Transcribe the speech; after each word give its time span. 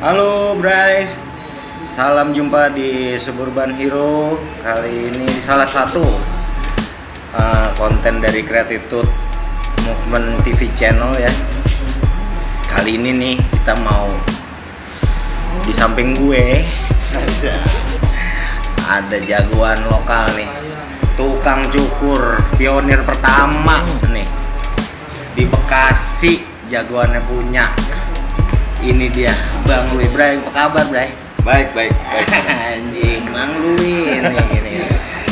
Halo 0.00 0.56
Bray, 0.56 1.04
salam 1.84 2.32
jumpa 2.32 2.72
di 2.72 3.20
Suburban 3.20 3.76
Hero. 3.76 4.40
Kali 4.64 5.12
ini 5.12 5.28
di 5.28 5.44
salah 5.44 5.68
satu 5.68 6.00
uh, 7.36 7.68
konten 7.76 8.24
dari 8.24 8.40
Gratitude 8.40 9.04
Movement 9.84 10.40
TV 10.40 10.72
channel 10.72 11.12
ya. 11.20 11.28
Kali 12.64 12.96
ini 12.96 13.12
nih 13.12 13.36
kita 13.52 13.76
mau 13.84 14.08
di 15.68 15.72
samping 15.76 16.16
gue 16.16 16.64
ada 18.88 19.20
jagoan 19.20 19.84
lokal 19.84 20.32
nih. 20.32 20.48
Tukang 21.12 21.68
cukur 21.68 22.40
pionir 22.56 23.04
pertama 23.04 23.84
nih. 24.08 24.24
Di 25.36 25.44
Bekasi 25.44 26.40
jagoannya 26.72 27.20
punya 27.28 27.68
ini 28.80 29.06
dia 29.12 29.32
Bang 29.68 29.92
Lui 29.92 30.08
Bray 30.08 30.40
apa 30.40 30.50
kabar 30.50 30.84
Bray? 30.88 31.12
Baik, 31.40 31.72
baik, 31.72 31.92
baik. 32.12 32.28
anjing 32.48 33.22
Bang 33.28 33.52
Lui 33.60 34.20
ini 34.20 34.36
ini 34.56 34.72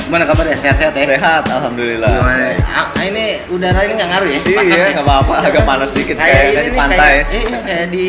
gimana 0.08 0.24
kabar 0.24 0.48
ya 0.48 0.56
sehat-sehat 0.56 0.96
ya? 0.96 1.04
Sehat, 1.04 1.44
alhamdulillah. 1.44 2.08
gimana? 2.08 2.48
Ah, 2.72 2.88
ini 3.04 3.44
udara 3.52 3.84
ini 3.84 3.92
nggak 3.92 4.08
ngaruh 4.08 4.28
ya? 4.32 4.40
Iya, 4.40 4.60
ya? 4.64 4.84
nggak 4.96 5.04
apa-apa, 5.04 5.34
agak 5.44 5.64
panas 5.68 5.90
dikit, 5.92 6.16
kayak 6.16 6.44
ini 6.48 6.72
di 6.72 6.72
pantai. 6.72 6.96
kayak, 6.96 7.26
iya 7.28 7.58
kayak 7.60 7.86
di 7.92 8.08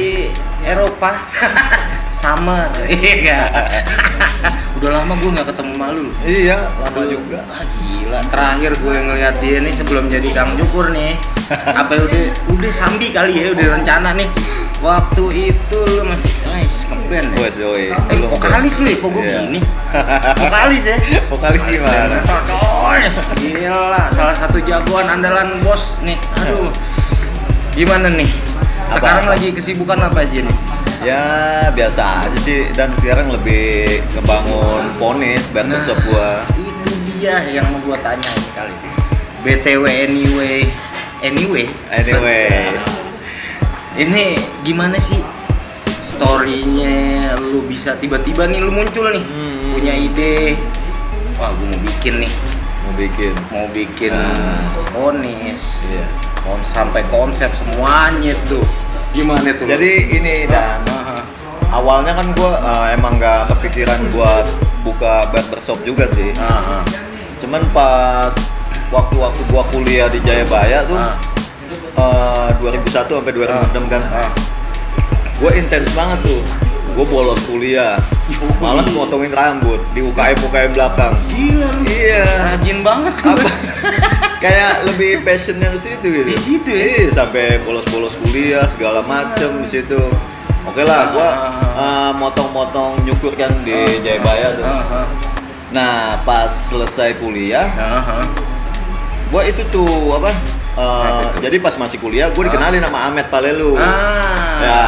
Eropa. 0.64 1.12
Summer. 2.20 2.72
Iya 2.90 3.40
udah 4.80 4.96
lama 4.96 5.12
gue 5.20 5.28
nggak 5.36 5.48
ketemu 5.52 5.74
malu. 5.76 6.08
Iya, 6.24 6.72
lama 6.80 7.04
juga. 7.04 7.44
Ah 7.52 7.68
gila, 7.68 8.20
terakhir 8.32 8.72
gue 8.80 8.96
ngeliat 8.96 9.36
dia 9.44 9.60
nih 9.60 9.76
sebelum 9.76 10.08
jadi 10.08 10.32
Kang 10.32 10.56
Cukur 10.56 10.96
nih. 10.96 11.20
Apa 11.52 12.00
udah, 12.00 12.24
udah 12.48 12.72
sambi 12.72 13.12
kali 13.12 13.44
ya, 13.44 13.52
udah 13.52 13.76
rencana 13.76 14.16
nih 14.16 14.32
Waktu 14.80 15.52
itu 15.52 15.80
lu 15.92 16.08
masih, 16.08 16.32
guys, 16.40 16.88
ngeband 16.88 17.36
ya? 17.36 17.38
Wes, 17.44 17.56
yoi. 17.60 17.92
Eh, 17.92 18.18
vokalis 18.24 18.80
lu 18.80 18.88
ya, 18.88 18.96
kok 18.96 19.10
gue 19.12 19.24
Iya. 19.28 19.40
gini? 19.44 19.60
Vokalis 20.48 20.84
ya? 20.88 20.98
Vokalis 21.28 21.64
gimana? 21.68 22.18
Coy, 22.24 23.02
Gila, 23.44 24.08
salah 24.08 24.32
satu 24.32 24.64
jagoan 24.64 25.12
andalan 25.12 25.60
bos 25.60 26.00
nih 26.00 26.16
Aduh 26.40 26.72
Gimana 27.76 28.08
nih? 28.08 28.32
Sekarang 28.88 29.28
lagi 29.28 29.52
kesibukan 29.52 30.00
apa 30.00 30.24
aja 30.24 30.48
nih? 30.48 30.58
Ya, 31.00 31.24
biasa 31.72 32.28
aja 32.28 32.38
sih. 32.40 32.68
Dan 32.72 32.92
sekarang 33.00 33.32
lebih 33.32 34.00
ngebangun 34.16 34.96
ponis 34.96 35.48
barbershop 35.52 36.00
gua. 36.08 36.44
itu 36.56 36.92
dia 37.14 37.44
yang 37.46 37.68
mau 37.68 37.80
gua 37.84 38.00
tanya 38.00 38.32
ini 38.32 38.50
kali 38.56 38.74
BTW 39.44 39.84
anyway 39.88 40.60
Anyway 41.20 41.68
Anyway. 41.92 42.80
Ini 44.00 44.24
gimana 44.64 44.96
sih 44.96 45.20
storynya 46.00 47.36
lu 47.38 47.68
bisa 47.68 47.94
tiba-tiba 47.94 48.48
nih 48.48 48.60
lu 48.60 48.72
muncul 48.72 49.12
nih 49.12 49.20
Hmm. 49.22 49.76
Punya 49.76 49.94
ide 49.94 50.56
Wah 51.36 51.52
gua 51.52 51.68
mau 51.68 51.80
bikin 51.82 52.14
nih 52.20 52.34
Mau 52.82 52.94
bikin. 52.96 53.34
Mau 53.50 53.68
bikin 53.70 54.12
Nah. 54.12 54.72
ponis 54.90 55.84
Iya. 55.86 56.06
kon 56.40 56.64
sampai 56.64 57.04
konsep 57.06 57.52
semuanya 57.52 58.34
tuh 58.46 58.64
Gimana 59.12 59.52
tuh? 59.52 59.68
lu? 59.68 59.76
Jadi 59.76 59.92
ini 60.16 60.48
dan 60.48 60.80
Aha. 60.86 61.20
awalnya 61.70 62.16
kan 62.16 62.32
gua 62.34 62.56
eh, 62.58 62.96
emang 62.96 63.20
nggak 63.20 63.52
kepikiran 63.52 64.00
buat 64.10 64.48
buka 64.80 65.28
barbershop 65.30 65.84
juga 65.84 66.08
sih. 66.08 66.32
Aha. 66.34 66.88
Cuman 67.38 67.62
pas 67.70 68.32
waktu-waktu 68.90 69.42
gua 69.46 69.68
kuliah 69.70 70.08
di 70.08 70.18
Jayabaya 70.22 70.88
tuh 70.88 70.96
Ah. 70.96 71.14
Eh, 71.92 72.50
2001 72.58 73.10
sampai 73.10 73.34
2006 73.34 73.86
kan. 73.88 74.02
Ah. 74.10 74.32
Gue 75.40 75.52
intens 75.56 75.88
banget 75.96 76.20
tuh. 76.26 76.42
Gue 76.94 77.06
bolos 77.06 77.40
kuliah. 77.48 77.96
Malah 78.60 78.84
motongin 78.92 79.32
rambut 79.32 79.80
di 79.94 80.04
UKM 80.04 80.36
UKM 80.44 80.72
belakang. 80.76 81.14
Gila 81.32 81.70
lu 81.72 81.82
Iya. 81.88 82.26
Rajin 82.54 82.80
banget. 82.84 83.14
Apa? 83.24 83.50
Kayak 84.40 84.88
lebih 84.88 85.24
passionnya 85.24 85.68
di 85.72 85.80
situ 85.80 86.06
gitu. 86.08 86.28
Di 86.28 86.38
situ 86.40 86.70
ya? 86.72 86.84
Iya, 86.96 87.08
sampai 87.12 87.60
bolos-bolos 87.64 88.16
kuliah 88.20 88.64
segala 88.68 89.04
macem 89.04 89.64
di 89.64 89.68
situ. 89.68 90.00
Oke 90.64 90.84
lah, 90.84 91.12
gua 91.12 91.30
Ah. 91.30 91.52
eh, 91.76 92.12
motong-motong 92.16 93.04
nyukur 93.04 93.36
kan 93.36 93.52
di 93.64 94.00
Jayabaya 94.00 94.56
tuh. 94.56 94.68
Nah, 95.70 96.20
pas 96.24 96.48
selesai 96.50 97.20
kuliah, 97.20 97.68
Aha. 97.76 98.24
gua 99.28 99.44
itu 99.44 99.62
tuh 99.70 99.88
apa? 100.16 100.32
Eh, 100.80 101.20
tuh? 101.20 101.44
jadi 101.44 101.58
pas 101.60 101.76
masih 101.76 101.98
kuliah, 102.00 102.32
gue 102.32 102.44
dikenalin 102.48 102.80
sama 102.80 103.00
Ahmed 103.12 103.28
Palelu. 103.28 103.76
Ah. 103.76 103.84
Ya, 104.64 104.82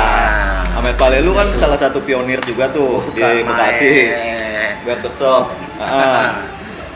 Ahmed 0.80 0.96
Palelu 0.96 1.32
kan 1.36 1.48
salah 1.56 1.76
satu 1.76 2.00
pionir 2.00 2.40
juga 2.42 2.72
tuh 2.72 3.04
di 3.12 3.20
Bukan 3.20 3.44
Bekasi. 3.46 3.92
Barbershop. 4.82 5.52
Ah. 5.78 6.48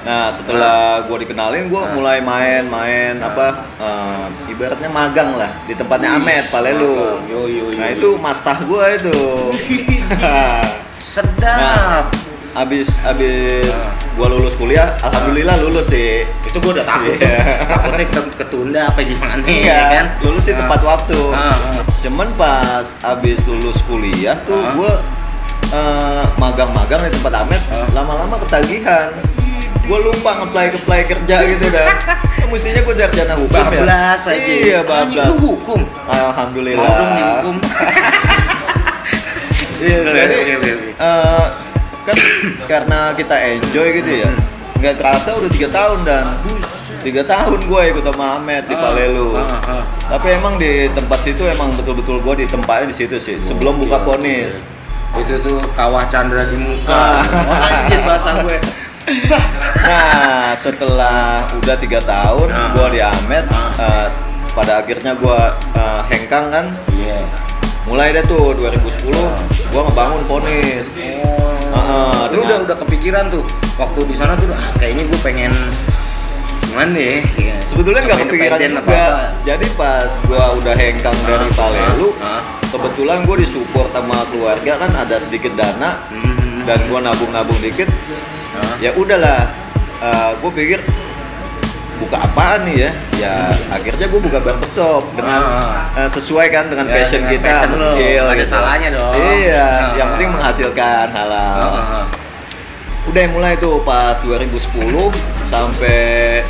Nah, 0.06 0.30
setelah 0.30 1.02
gue 1.10 1.18
dikenalin, 1.26 1.66
gue 1.66 1.82
Ah. 1.82 1.90
mulai 1.92 2.22
main-main 2.22 3.18
apa? 3.20 3.66
eh, 3.76 4.26
ibaratnya 4.54 4.86
magang 4.88 5.34
lah 5.34 5.50
di 5.66 5.74
tempatnya 5.74 6.16
Ahmed 6.16 6.46
Palelu. 6.50 7.20
Yo 7.26 7.50
yo 7.50 7.74
yo. 7.74 7.78
Nah 7.78 7.90
itu 7.90 8.10
mastah 8.16 8.58
gue 8.62 8.86
itu. 8.96 9.18
sedap. 11.02 11.60
Nah, 11.60 11.98
abis 12.56 12.88
abis 13.04 13.68
Ah. 13.76 13.92
gue 14.16 14.28
lulus 14.30 14.56
kuliah, 14.56 14.96
alhamdulillah 15.02 15.60
lulus 15.60 15.88
sih. 15.88 16.24
itu 16.48 16.58
gua 16.58 16.72
udah 16.74 16.86
takut 16.88 17.12
tuh. 17.14 17.28
Iya. 17.28 17.60
Takutnya 17.62 18.06
ket- 18.08 18.36
ketunda 18.38 18.82
apa 18.88 19.00
gimana 19.04 19.44
Iya 19.44 19.68
ya 19.68 19.80
kan? 19.92 20.06
lulus 20.24 20.44
sih 20.46 20.56
tepat 20.56 20.80
waktu. 20.82 21.20
Ah, 21.30 21.52
ah. 21.52 21.84
Cuman 22.00 22.32
pas 22.34 22.88
abis 22.98 23.44
lulus 23.44 23.84
kuliah 23.84 24.40
tuh 24.44 24.56
Ah. 24.56 24.72
gue 24.72 24.92
magang-magang 26.36 27.04
di 27.04 27.12
tempat 27.12 27.34
Ahmed, 27.36 27.60
Ah. 27.68 27.84
lama-lama 27.92 28.40
ketagihan. 28.40 29.12
Gue 29.84 30.00
lupa 30.02 30.40
ngeplay 30.40 30.72
ngeplay 30.72 31.02
kerja 31.04 31.36
gitu 31.46 31.66
dah. 31.68 31.86
Kan 31.86 32.48
Mestinya 32.48 32.82
gue 32.82 32.96
sarjana 32.96 33.36
hukum 33.36 33.52
ya. 33.52 33.84
Bablas 33.84 34.22
aja. 34.24 34.40
Iya 34.40 34.80
bablas. 34.82 35.28
Lu 35.28 35.36
hukum. 35.52 35.84
Alhamdulillah. 36.08 36.80
Mau 36.80 36.96
dong 36.96 37.12
dihukum. 37.14 37.56
Iya, 39.76 40.00
Jadi 40.08 40.38
eh, 40.96 41.46
kan 42.06 42.16
karena 42.66 43.00
kita 43.12 43.36
enjoy 43.36 43.88
gitu 43.98 44.12
ya, 44.22 44.30
nggak 44.78 44.96
terasa 44.96 45.34
udah 45.34 45.50
tiga 45.50 45.68
tahun 45.68 46.00
dan 46.04 46.24
tiga 47.02 47.22
tahun 47.22 47.60
gue 47.62 47.82
ikut 47.92 48.04
sama 48.04 48.26
Ahmed 48.38 48.64
di 48.66 48.74
Ah, 48.74 48.82
Palelu. 48.84 49.30
ah, 49.34 49.46
ah. 49.68 49.84
Tapi 50.08 50.28
emang 50.34 50.56
di 50.56 50.86
tempat 50.90 51.20
situ 51.20 51.44
emang 51.44 51.74
betul-betul 51.74 52.18
gue 52.20 52.46
ditempatnya 52.46 52.90
di 52.90 52.96
situ 52.96 53.18
sih. 53.18 53.38
Sebelum 53.40 53.78
buka 53.80 53.98
Gila, 54.00 54.08
ponis. 54.08 54.66
gila. 55.14 55.22
Itu 55.22 55.34
tuh 55.40 55.58
kawah 55.74 56.06
Chandra 56.06 56.46
di 56.46 56.58
muka. 56.58 56.90
Ah. 56.90 57.22
Anjir 57.82 58.02
bahasa 58.02 58.42
gue. 58.42 58.58
Nah 59.82 60.54
setelah 60.56 61.46
udah 61.52 61.76
tiga 61.78 62.02
tahun 62.02 62.50
Ah. 62.50 62.74
gue 62.74 62.88
di 62.92 63.02
Ahmed, 63.02 63.46
Ah. 63.50 63.74
eh, 63.78 64.08
pada 64.52 64.82
akhirnya 64.82 65.14
gua 65.14 65.54
eh, 65.74 66.02
hengkang 66.08 66.48
kan 66.50 66.66
Iya. 66.90 67.22
mulai 67.84 68.10
deh 68.12 68.24
tuh 68.24 68.56
2010 68.56 69.30
gua 69.76 69.84
ngebangun 69.86 70.24
ponis 70.26 70.96
Oh. 71.76 71.76
Ah, 71.76 72.32
lu 72.32 72.48
udah 72.48 72.64
udah 72.64 72.78
kepikiran 72.80 73.28
tuh 73.28 73.44
waktu 73.76 74.08
di 74.08 74.16
sana 74.16 74.40
tuh 74.40 74.48
ah, 74.48 74.64
kayaknya 74.80 75.04
gue 75.04 75.20
pengen 75.20 75.52
gimana 76.64 76.96
ya? 76.96 77.20
Sebetulnya 77.62 78.08
nggak 78.08 78.20
kepikiran 78.24 78.60
juga 78.64 78.80
apa-apa. 78.80 79.44
jadi 79.44 79.68
pas 79.76 80.08
gua 80.24 80.56
udah 80.56 80.72
hengkang 80.72 81.18
dari 81.28 81.44
Ah, 81.46 81.54
Palelu 81.54 82.10
ah, 82.16 82.40
ah. 82.40 82.42
kebetulan 82.66 83.28
gua 83.28 83.36
disupport 83.36 83.92
sama 83.92 84.24
keluarga 84.32 84.80
kan 84.80 84.92
ada 84.96 85.20
sedikit 85.20 85.52
dana 85.54 86.00
Mhm. 86.08 86.64
dan 86.64 86.80
gua 86.88 87.04
nabung-nabung 87.04 87.60
dikit 87.60 87.92
Ah. 88.56 88.80
ya 88.80 88.96
udahlah 88.96 89.52
gue 90.40 90.52
pikir 90.54 90.80
buka 91.98 92.18
apaan 92.20 92.60
nih 92.64 92.76
ya 92.78 92.92
ya 93.18 93.34
akhirnya 93.70 94.06
gue 94.06 94.22
buka 94.22 94.40
barbershop 94.40 95.04
dengan 95.14 95.42
Ah. 95.42 95.98
eh, 95.98 96.10
sesuai 96.10 96.48
kan 96.48 96.68
dengan 96.68 96.86
Ya, 96.86 96.94
passion 96.96 97.22
dengan 97.22 97.34
kita 97.34 97.46
passion 97.48 97.70
lo. 97.72 97.90
skill 97.92 98.24
ada 98.24 98.36
gitu. 98.36 98.50
salahnya 98.50 98.90
dong. 98.92 99.14
iya 99.16 99.66
Ah. 99.66 99.90
yang 99.96 100.08
penting 100.12 100.30
menghasilkan 100.32 101.06
halal 101.10 101.72
ah. 101.72 102.06
udah 103.06 103.24
mulai 103.30 103.54
tuh 103.56 103.80
pas 103.82 104.18
2010 104.18 105.14
sampai 105.46 106.42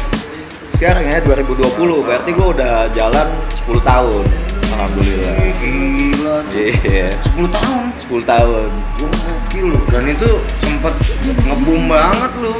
sekarang 0.71 1.05
ya 1.05 1.19
2020 1.19 1.71
berarti 2.01 2.29
gue 2.31 2.47
udah 2.49 2.73
jalan 2.91 3.27
10 3.61 3.79
tahun 3.81 4.23
alhamdulillah 4.71 5.35
Gila 5.55 6.35
tuh. 6.43 6.57
iya 6.57 7.07
10 7.31 7.47
tahun. 7.49 7.83
10 7.97 8.21
tahun 8.23 8.67
gokil 8.97 9.65
lu. 9.65 9.79
Dan 9.87 10.03
itu 10.05 10.29
sempet 10.57 10.93
ngebum 11.39 11.87
banget 11.87 12.31
lu. 12.37 12.53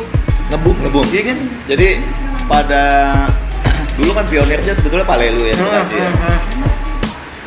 ngebum 0.46 0.76
ngebum 0.80 1.06
Iya 1.08 1.22
kan? 1.26 1.38
jadi 1.66 1.88
pada 2.46 2.84
dulu 3.98 4.12
kan 4.12 4.26
pionirnya 4.28 4.74
sebetulnya 4.74 5.08
Palelu 5.08 5.42
ya 5.44 5.56
Bekasi 5.56 5.96
ya. 5.98 6.10
Ah, 6.12 6.36
ah, 6.36 6.40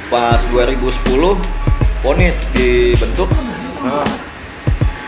pas 0.08 0.40
2010 0.48 0.94
Ponis 1.98 2.46
dibentuk 2.54 3.28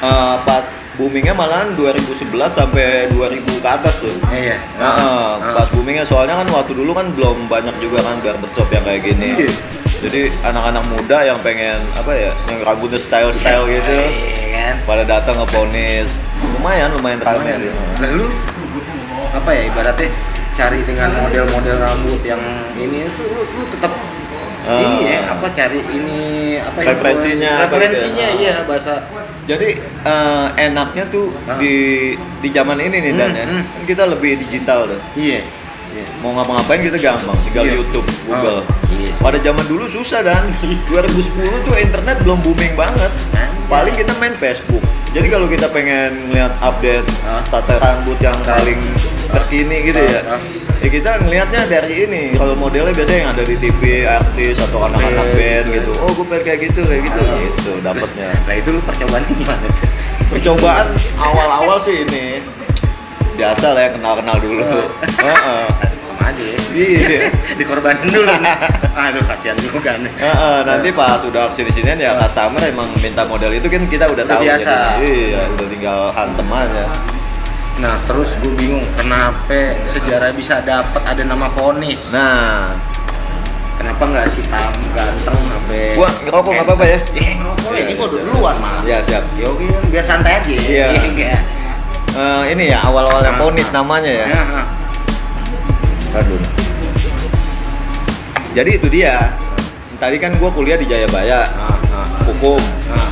eh, 0.02 0.36
pas 0.42 0.64
boomingnya 0.94 1.32
malahan 1.32 1.72
2011 1.74 2.28
sampai 2.50 3.08
2000 3.08 3.40
ke 3.40 3.68
atas 3.68 3.96
tuh 3.98 4.12
Iya. 4.28 4.60
Ah, 4.76 5.40
ah. 5.40 5.54
pas 5.56 5.68
boomingnya 5.72 6.04
soalnya 6.04 6.36
kan 6.36 6.48
waktu 6.52 6.76
dulu 6.76 6.92
kan 6.92 7.08
belum 7.14 7.48
banyak 7.48 7.72
juga 7.80 8.04
kan 8.04 8.20
barbershop 8.20 8.68
yang 8.70 8.84
kayak 8.84 9.02
gini. 9.06 9.48
Iya. 9.48 9.52
Jadi 10.00 10.32
anak-anak 10.40 10.84
muda 10.88 11.18
yang 11.28 11.36
pengen 11.44 11.76
apa 11.92 12.16
ya, 12.16 12.32
yang 12.48 12.64
rambutnya 12.64 12.96
style-style 12.96 13.68
gitu, 13.68 13.92
Iya 13.92 14.48
kan? 14.56 14.74
pada 14.88 15.04
datang 15.04 15.36
ke 15.36 15.46
Ponis. 15.52 16.08
Lumayan, 16.56 16.88
lumayan 16.96 17.20
ramai. 17.20 17.60
Dia. 17.60 17.72
Lalu 18.08 18.32
apa 19.32 19.50
ya 19.50 19.62
ibaratnya 19.66 20.08
cari 20.52 20.80
dengan 20.82 21.10
model-model 21.16 21.76
rambut 21.78 22.20
yang 22.22 22.42
ini 22.74 23.06
itu 23.06 23.22
lu, 23.24 23.42
lu 23.48 23.64
tetap 23.68 23.92
Ah. 24.60 24.76
ini 24.76 25.08
ya 25.08 25.24
apa 25.32 25.48
cari 25.50 25.80
ini 25.80 26.20
apa 26.54 26.84
Referensinya 26.84 27.64
apa 27.64 27.64
referensinya 27.72 28.26
gitu 28.28 28.36
ya? 28.36 28.52
iya 28.52 28.54
bahasa 28.62 28.92
Jadi 29.48 29.72
eh, 30.04 30.46
enaknya 30.60 31.08
tuh 31.08 31.32
Ah. 31.48 31.56
di 31.56 31.74
di 32.38 32.48
zaman 32.50 32.76
ini 32.76 33.00
nih 33.00 33.12
Dan 33.14 33.24
Hmm, 33.26 33.40
ya, 33.40 33.44
hmm. 33.46 33.56
kan 33.56 33.82
kita 33.88 34.04
lebih 34.06 34.36
digital 34.36 34.84
tuh. 34.86 35.00
iya 35.16 35.40
iya 35.90 36.04
Mau 36.20 36.36
ngapa-ngapain 36.36 36.84
kita 36.84 37.00
gampang, 37.00 37.34
tinggal 37.42 37.64
Iya. 37.64 37.74
YouTube, 37.74 38.06
Google. 38.22 38.60
Oh, 38.60 38.64
iya 38.92 39.08
sih. 39.08 39.18
Pada 39.18 39.40
zaman 39.40 39.64
dulu 39.64 39.88
susah 39.88 40.20
dan 40.20 40.52
2010 40.86 41.24
tuh 41.64 41.74
internet 41.74 42.20
belum 42.20 42.38
booming 42.40 42.76
banget. 42.76 43.10
Anjay. 43.32 43.64
Paling 43.66 43.94
kita 43.96 44.12
main 44.20 44.36
Facebook. 44.36 44.84
Jadi 45.10 45.26
kalau 45.26 45.48
kita 45.48 45.66
pengen 45.66 46.28
ngeliat 46.28 46.52
update 46.60 47.08
Ah. 47.24 47.40
tata 47.42 47.80
rambut 47.80 48.20
yang 48.20 48.36
paling 48.44 48.76
terkini 49.32 49.76
gitu 49.84 50.00
ya, 50.00 50.20
Ah, 50.22 50.32
ah. 50.32 50.40
ya 50.78 50.88
kita 50.88 51.10
ngelihatnya 51.18 51.60
dari 51.64 51.92
ini. 52.04 52.22
Kalau 52.32 52.54
modelnya 52.54 52.90
biasanya 52.90 53.18
yang 53.18 53.30
ada 53.32 53.42
di 53.42 53.56
TV, 53.56 53.80
artis 54.02 54.56
atau 54.60 54.84
anak-anak 54.84 55.26
Iya, 55.26 55.34
band 55.34 55.66
gitu. 55.66 55.76
gitu. 55.88 55.92
Oh, 55.98 56.10
gue 56.12 56.26
pengen 56.26 56.44
kayak 56.44 56.60
gitu, 56.66 56.80
kayak 56.82 57.02
gitu, 57.04 57.20
Ah. 57.20 57.36
gitu 57.38 57.72
dapatnya. 57.80 58.28
nah 58.46 58.54
itu 58.54 58.68
lu 58.68 58.80
percobaannya 58.80 59.32
gimana 59.34 59.66
tuh 59.66 59.88
Percobaan 60.28 60.86
awal-awal 61.16 61.76
sih 61.76 61.96
ini 62.00 62.38
biasa 63.32 63.66
lah 63.72 63.82
ya 63.82 63.90
kenal-kenal 63.90 64.36
dulu. 64.36 64.62
Oh. 64.62 64.86
Heeh. 65.18 65.66
sama 66.04 66.22
aja 66.26 66.42
ya 66.44 66.58
Iya. 66.70 67.20
dikorbanin 67.58 68.08
dulu 68.08 68.30
nih 68.30 68.56
aduh 68.92 69.24
kasihan 69.24 69.56
juga 69.58 69.96
nih 69.96 70.12
Heeh, 70.14 70.56
nanti 70.62 70.88
pas 70.90 71.18
udah 71.18 71.48
ke 71.48 71.54
sini 71.56 71.70
sinian 71.72 71.96
ya 71.96 72.14
customer 72.16 72.62
emang 72.62 72.92
minta 72.96 73.24
model 73.24 73.50
itu 73.50 73.66
kan 73.66 73.82
kita 73.84 74.06
udah 74.06 74.22
Udah 74.22 74.26
tahu 74.28 74.42
biasa. 74.44 74.70
jadinya. 74.70 75.02
iya 75.02 75.40
udah 75.50 75.66
tinggal 75.66 76.00
hantem 76.12 76.46
aja 76.46 76.84
nah 77.80 77.96
terus 78.04 78.36
gue 78.38 78.52
bingung 78.52 78.84
kenapa 78.92 79.80
sejarah 79.88 80.30
bisa 80.30 80.60
dapat 80.60 81.00
ada 81.02 81.22
nama 81.24 81.48
Ponis 81.48 82.12
nah 82.12 82.76
Kenapa 83.80 84.04
nggak 84.04 84.28
si 84.28 84.44
Tam 84.44 84.68
ganteng 84.92 85.40
sampai 85.40 85.96
Gua 85.96 86.12
ngerokok 86.12 86.50
nggak 86.52 86.66
apa-apa 86.68 86.84
ya? 86.84 86.98
Iya 87.16 87.32
ngerokok 87.40 87.70
Iya, 87.72 87.80
ini 87.80 87.92
gua 87.96 88.08
duluan 88.12 88.56
malah. 88.60 88.82
ya 88.84 89.00
siap 89.00 89.24
Ya 89.40 89.46
oke, 89.48 89.64
biar 89.88 90.04
santai 90.04 90.36
aja. 90.36 90.52
Iya. 90.52 90.86
Iya. 91.16 91.32
Eh, 92.12 92.42
ini 92.52 92.64
ya 92.68 92.84
awal-awal 92.84 93.24
yang 93.24 93.40
ponis 93.40 93.72
ah. 93.72 93.80
namanya 93.80 94.12
ya 94.12 94.26
Ya, 94.28 94.42
ah. 94.52 94.66
Aduh. 96.20 96.36
jadi 98.52 98.70
itu 98.76 98.88
dia 98.92 99.32
tadi 99.96 100.20
kan 100.20 100.36
gue 100.36 100.50
kuliah 100.52 100.76
di 100.76 100.84
Jayabaya 100.84 101.48
hukum 102.28 102.60
ah. 102.92 103.08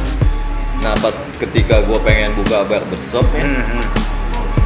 nah 0.84 0.92
pas 1.00 1.16
ketika 1.40 1.80
gue 1.80 1.98
pengen 2.04 2.36
buka 2.36 2.68
barbershop 2.68 3.24
nih 3.32 3.40
Hmm, 3.40 3.64
hmm. 3.72 3.84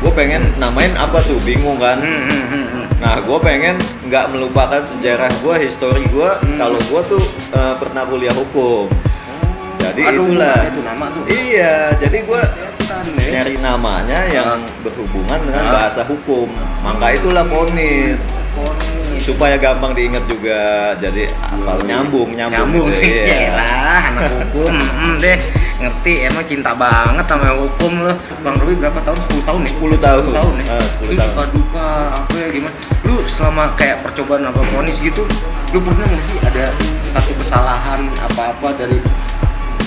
Gue 0.03 0.13
pengen 0.13 0.43
namain 0.57 0.91
apa 0.95 1.23
tuh 1.23 1.39
bingung 1.41 1.79
kan 1.79 1.97
Hmm, 1.97 2.23
hmm, 2.27 2.45
hmm. 2.67 2.85
Nah, 2.99 3.19
gue 3.19 3.39
pengen 3.41 3.75
nggak 4.05 4.31
melupakan 4.31 4.79
sejarah 4.81 5.27
gue, 5.37 5.55
histori 5.61 6.07
gue. 6.07 6.31
Hmm. 6.39 6.55
Kalau 6.57 6.79
gue 6.79 7.01
tuh 7.09 7.23
eh, 7.51 7.75
pernah 7.77 8.03
kuliah 8.05 8.31
hukum. 8.31 8.87
Jadi 9.77 10.03
Aduh, 10.05 10.31
itulah. 10.31 10.71
tuh 10.71 10.85
nama 10.85 11.07
tuh? 11.11 11.23
Iya, 11.27 11.99
jadi 11.99 12.19
gue 12.23 12.43
nyari 13.25 13.59
namanya 13.59 14.21
yang 14.29 14.47
Ah. 14.55 14.59
berhubungan 14.81 15.39
dengan 15.43 15.65
Ah. 15.65 15.73
bahasa 15.73 16.03
hukum. 16.05 16.47
Maka 16.81 17.07
itulah 17.13 17.43
fonis. 17.45 18.31
Supaya 19.19 19.55
gampang 19.55 19.91
diingat 19.93 20.23
juga. 20.27 20.95
Jadi 20.97 21.27
apal 21.33 21.83
nyambung, 21.83 22.31
nyambung. 22.31 22.55
nyambung 22.55 22.87
gitu, 22.91 22.99
sih 23.01 23.11
iya. 23.13 23.23
celah 23.51 24.01
anak 24.09 24.25
hukum 24.31 24.71
deh 25.23 25.39
ngerti 25.83 26.13
emang 26.23 26.43
cinta 26.43 26.71
banget 26.73 27.27
sama 27.27 27.51
hukum 27.53 27.93
lo 28.01 28.13
bang 28.41 28.55
Robi 28.55 28.75
berapa 28.75 28.99
tahun? 29.01 29.19
10 29.19 29.43
tahun 29.43 29.61
ya? 29.61 29.73
10 29.75 29.99
tahun. 29.99 30.23
10 30.25 30.33
tahun 30.33 30.53
ya? 30.57 30.65
Ah, 30.71 30.85
10 30.97 31.03
lu 31.03 31.13
tahun. 31.13 31.29
suka 31.29 31.45
duka 31.51 31.87
apa 32.15 32.35
ya 32.35 32.49
gimana? 32.49 32.75
Lu 33.03 33.15
selama 33.27 33.65
kayak 33.75 33.99
percobaan 34.01 34.45
apa 34.45 34.61
ponis 34.65 34.97
gitu 34.97 35.27
lu 35.71 35.79
pernah 35.81 36.05
nggak 36.05 36.21
sih 36.21 36.37
ada 36.39 36.69
satu 37.07 37.33
kesalahan 37.35 38.01
apa-apa 38.21 38.77
dari 38.77 39.01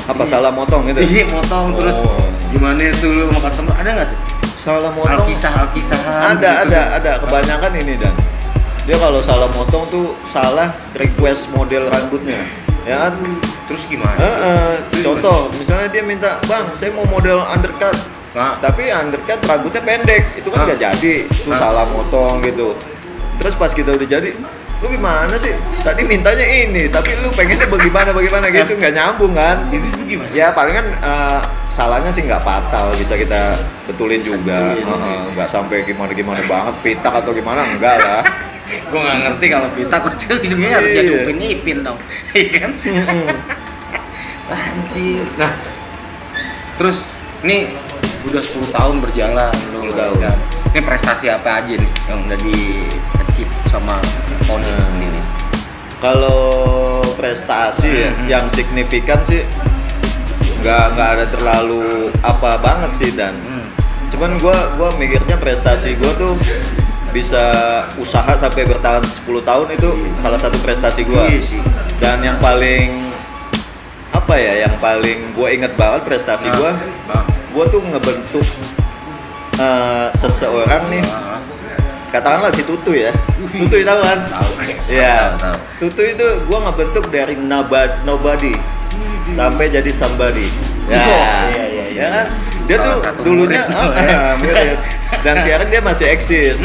Apa 0.06 0.22
salah 0.22 0.50
motong 0.50 0.86
gitu? 0.86 1.02
iya 1.02 1.26
motong 1.26 1.74
terus 1.74 1.98
Oh. 1.98 2.14
gimana 2.50 2.78
itu 2.80 3.08
lu 3.08 3.26
sama 3.26 3.40
customer? 3.42 3.74
Ada 3.74 3.90
nggak 3.92 4.08
tuh? 4.08 4.20
Salah 4.56 4.92
motong. 4.92 5.14
alkisah 5.18 5.54
alkisahan 5.56 6.38
ada 6.38 6.52
ada 6.62 6.82
ada. 6.94 7.12
Kebanyakan 7.22 7.72
ini 7.76 7.94
dan. 7.96 8.14
Dia 8.86 8.98
kalau 8.98 9.18
salah 9.20 9.50
motong 9.50 9.82
tuh 9.90 10.14
salah 10.24 10.70
request 10.94 11.50
model 11.50 11.90
rambutnya. 11.90 12.46
Ya 12.86 13.02
kan 13.02 13.18
terus 13.66 13.84
gimana? 13.86 14.16
Eh, 14.16 14.38
eh, 14.44 14.74
Terus 14.90 15.04
contoh 15.04 15.40
misalnya 15.52 15.88
dia 15.88 16.02
minta 16.02 16.38
bang 16.44 16.66
saya 16.74 16.90
mau 16.90 17.06
model 17.06 17.42
undercut. 17.44 17.98
Nah, 18.32 18.60
tapi 18.60 18.88
undercut 18.88 19.40
rambutnya 19.42 19.80
pendek 19.80 20.36
itu 20.36 20.48
kan 20.48 20.60
Ah. 20.60 20.66
nggak 20.68 20.80
jadi 20.82 21.14
itu 21.24 21.50
Ah. 21.50 21.58
salah 21.58 21.86
motong 21.86 22.42
gitu. 22.42 22.76
Terus 23.36 23.54
pas 23.54 23.70
kita 23.70 23.92
udah 23.92 24.06
jadi 24.06 24.36
lu 24.76 24.92
gimana 24.92 25.32
sih? 25.36 25.56
Tadi 25.80 26.04
mintanya 26.04 26.44
ini 26.44 26.86
tapi 26.88 27.16
lu 27.18 27.32
pengennya 27.32 27.64
bagaimana 27.66 28.12
bagaimana? 28.12 28.48
Gitu 28.48 28.76
nggak 28.76 28.92
nyambung 28.92 29.32
kan? 29.32 29.72
Itu 29.72 29.88
tuh 29.94 30.06
gimana? 30.06 30.30
Ya 30.32 30.52
paling 30.52 30.76
kan 30.76 30.88
eh, 30.94 31.40
salahnya 31.68 32.12
sih 32.12 32.24
nggak 32.24 32.44
fatal 32.44 32.92
bisa 32.94 33.16
kita 33.16 33.56
betulin 33.88 34.20
Bisa 34.20 34.36
juga 34.36 34.76
nggak 35.32 35.48
sampai 35.48 35.84
gimana 35.84 36.12
gimana 36.12 36.40
banget 36.44 36.76
pitak 36.82 37.14
atau 37.16 37.32
gimana 37.32 37.64
enggak 37.66 37.98
lah 37.98 38.22
gue 38.66 39.00
nggak 39.00 39.18
ngerti 39.22 39.46
kalau 39.48 39.70
kita 39.72 39.96
kok 39.98 40.14
ujungnya 40.42 40.72
harus 40.74 40.90
Iya. 40.90 40.98
jadi 40.98 41.10
upin 41.16 41.38
ipin 41.40 41.78
dong 41.82 42.00
iya 42.38 42.50
kan 42.56 42.72
anjir 44.50 45.26
nah 45.38 45.54
terus 46.76 47.18
ini 47.42 47.72
udah 48.26 48.42
10 48.42 48.70
tahun 48.70 48.96
berjalan 49.00 49.54
lu 49.72 49.90
10 49.90 49.96
tahun. 49.96 50.16
kan 50.20 50.38
ini 50.74 50.82
prestasi 50.82 51.26
apa 51.30 51.62
aja 51.62 51.74
nih 51.78 51.92
yang 52.06 52.20
udah 52.26 52.38
di 52.38 52.58
achieve 53.20 53.52
sama 53.66 53.98
Ponis 54.44 54.76
Nah. 54.76 54.86
sendiri 54.86 55.22
kalau 55.98 56.42
prestasi 57.16 57.90
ya, 57.90 58.10
Hmm. 58.12 58.26
yang 58.28 58.46
signifikan 58.52 59.18
sih 59.22 59.42
nggak 60.60 60.84
nggak 60.94 61.10
ada 61.16 61.26
terlalu 61.30 62.10
apa 62.22 62.58
banget 62.58 62.92
sih 62.92 63.10
dan 63.12 63.34
hmm. 63.38 63.66
cuman 64.10 64.38
gua 64.38 64.58
gua 64.76 64.90
mikirnya 64.96 65.38
prestasi 65.38 65.94
gua 65.96 66.12
tuh 66.16 66.34
bisa 67.16 67.44
usaha 67.96 68.36
sampai 68.36 68.68
bertahan 68.68 69.00
10 69.00 69.24
tahun 69.40 69.68
itu 69.72 69.90
salah 70.20 70.36
satu 70.36 70.60
prestasi 70.60 71.08
gua 71.08 71.24
Iya 71.32 71.40
sih. 71.40 71.64
dan 72.04 72.20
yang 72.20 72.36
paling 72.44 73.08
apa 74.12 74.36
ya 74.36 74.68
yang 74.68 74.76
paling 74.84 75.32
gue 75.32 75.48
inget 75.56 75.72
banget 75.80 76.04
prestasi 76.04 76.52
gua 76.60 76.76
nah, 77.08 77.24
gue 77.24 77.66
tuh 77.72 77.80
ngebentuk 77.88 78.44
eh, 79.56 80.08
seseorang 80.20 80.92
nih 80.92 81.04
katakanlah 82.12 82.52
si 82.52 82.68
Tutu 82.68 82.92
ya 82.96 83.16
Tutu 83.56 83.76
kan 83.84 84.20
tahu 84.28 84.50
oke. 84.60 84.74
Iya. 84.92 85.36
Tahu, 85.36 85.40
tahu. 85.40 85.58
Tutu 85.88 86.02
itu 86.16 86.28
gua 86.48 86.60
ngebentuk 86.68 87.08
dari 87.12 87.36
nobody 88.04 88.56
sampai 89.36 89.68
jadi 89.68 89.92
somebody. 89.92 90.48
Ya, 90.88 91.02
Oh, 91.02 91.50
iya, 91.52 91.66
iya, 91.66 91.66
iya. 91.68 91.86
Ya 91.92 92.08
kan? 92.12 92.28
Dia 92.66 92.78
Salah 92.78 93.14
tuh 93.14 93.24
dulunya 93.24 93.62
murid. 93.64 94.10
ah, 94.10 94.34
murid. 94.42 94.78
dan 95.22 95.36
sekarang 95.38 95.68
dia 95.70 95.82
masih 95.82 96.06
eksis. 96.08 96.58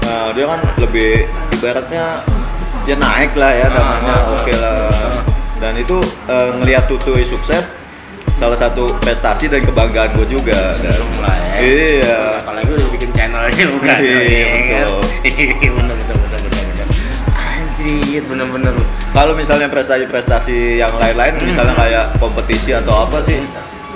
Nah, 0.00 0.30
dia 0.30 0.44
kan 0.44 0.60
lebih 0.76 1.24
ibaratnya 1.52 2.20
ya 2.84 2.94
naik 2.94 3.32
lah 3.34 3.52
ya 3.52 3.66
Ah, 3.66 3.70
namanya, 3.70 4.10
ah, 4.10 4.20
ah, 4.20 4.34
oke 4.34 4.52
lah. 4.54 4.74
ah. 4.90 5.18
Dan 5.56 5.72
itu 5.76 5.96
eh, 6.26 6.48
ngelihat 6.52 6.84
Tutu 6.84 7.14
sukses 7.24 7.78
salah 8.34 8.58
satu 8.58 8.90
prestasi 8.98 9.46
dan 9.46 9.62
kebanggaan 9.62 10.10
gue 10.12 10.26
juga. 10.28 10.74
Dan, 10.76 10.98
lah 11.16 11.32
ya. 11.32 11.62
Iya. 11.62 12.18
Apalagi 12.42 12.70
udah 12.74 12.88
bikin 12.90 13.10
channel 13.10 13.46
juga. 13.48 13.94
Iya, 13.96 14.18
ya 14.18 14.44
kan? 14.44 14.58
betul. 14.60 15.00
Iya, 15.24 15.70
bener 15.72 15.94
bener 15.96 16.16
bener 16.18 16.40
bener 16.42 16.62
bener. 16.68 16.86
Anjir, 17.32 18.22
bener 18.24 18.46
bener. 18.50 18.74
Kalau 19.14 19.32
misalnya 19.32 19.70
prestasi-prestasi 19.70 20.56
yang 20.76 20.90
lain-lain, 20.92 21.38
Hmm. 21.38 21.46
misalnya 21.46 21.74
kayak 21.74 22.04
kompetisi 22.18 22.74
atau 22.74 23.06
apa 23.06 23.22
sih, 23.22 23.38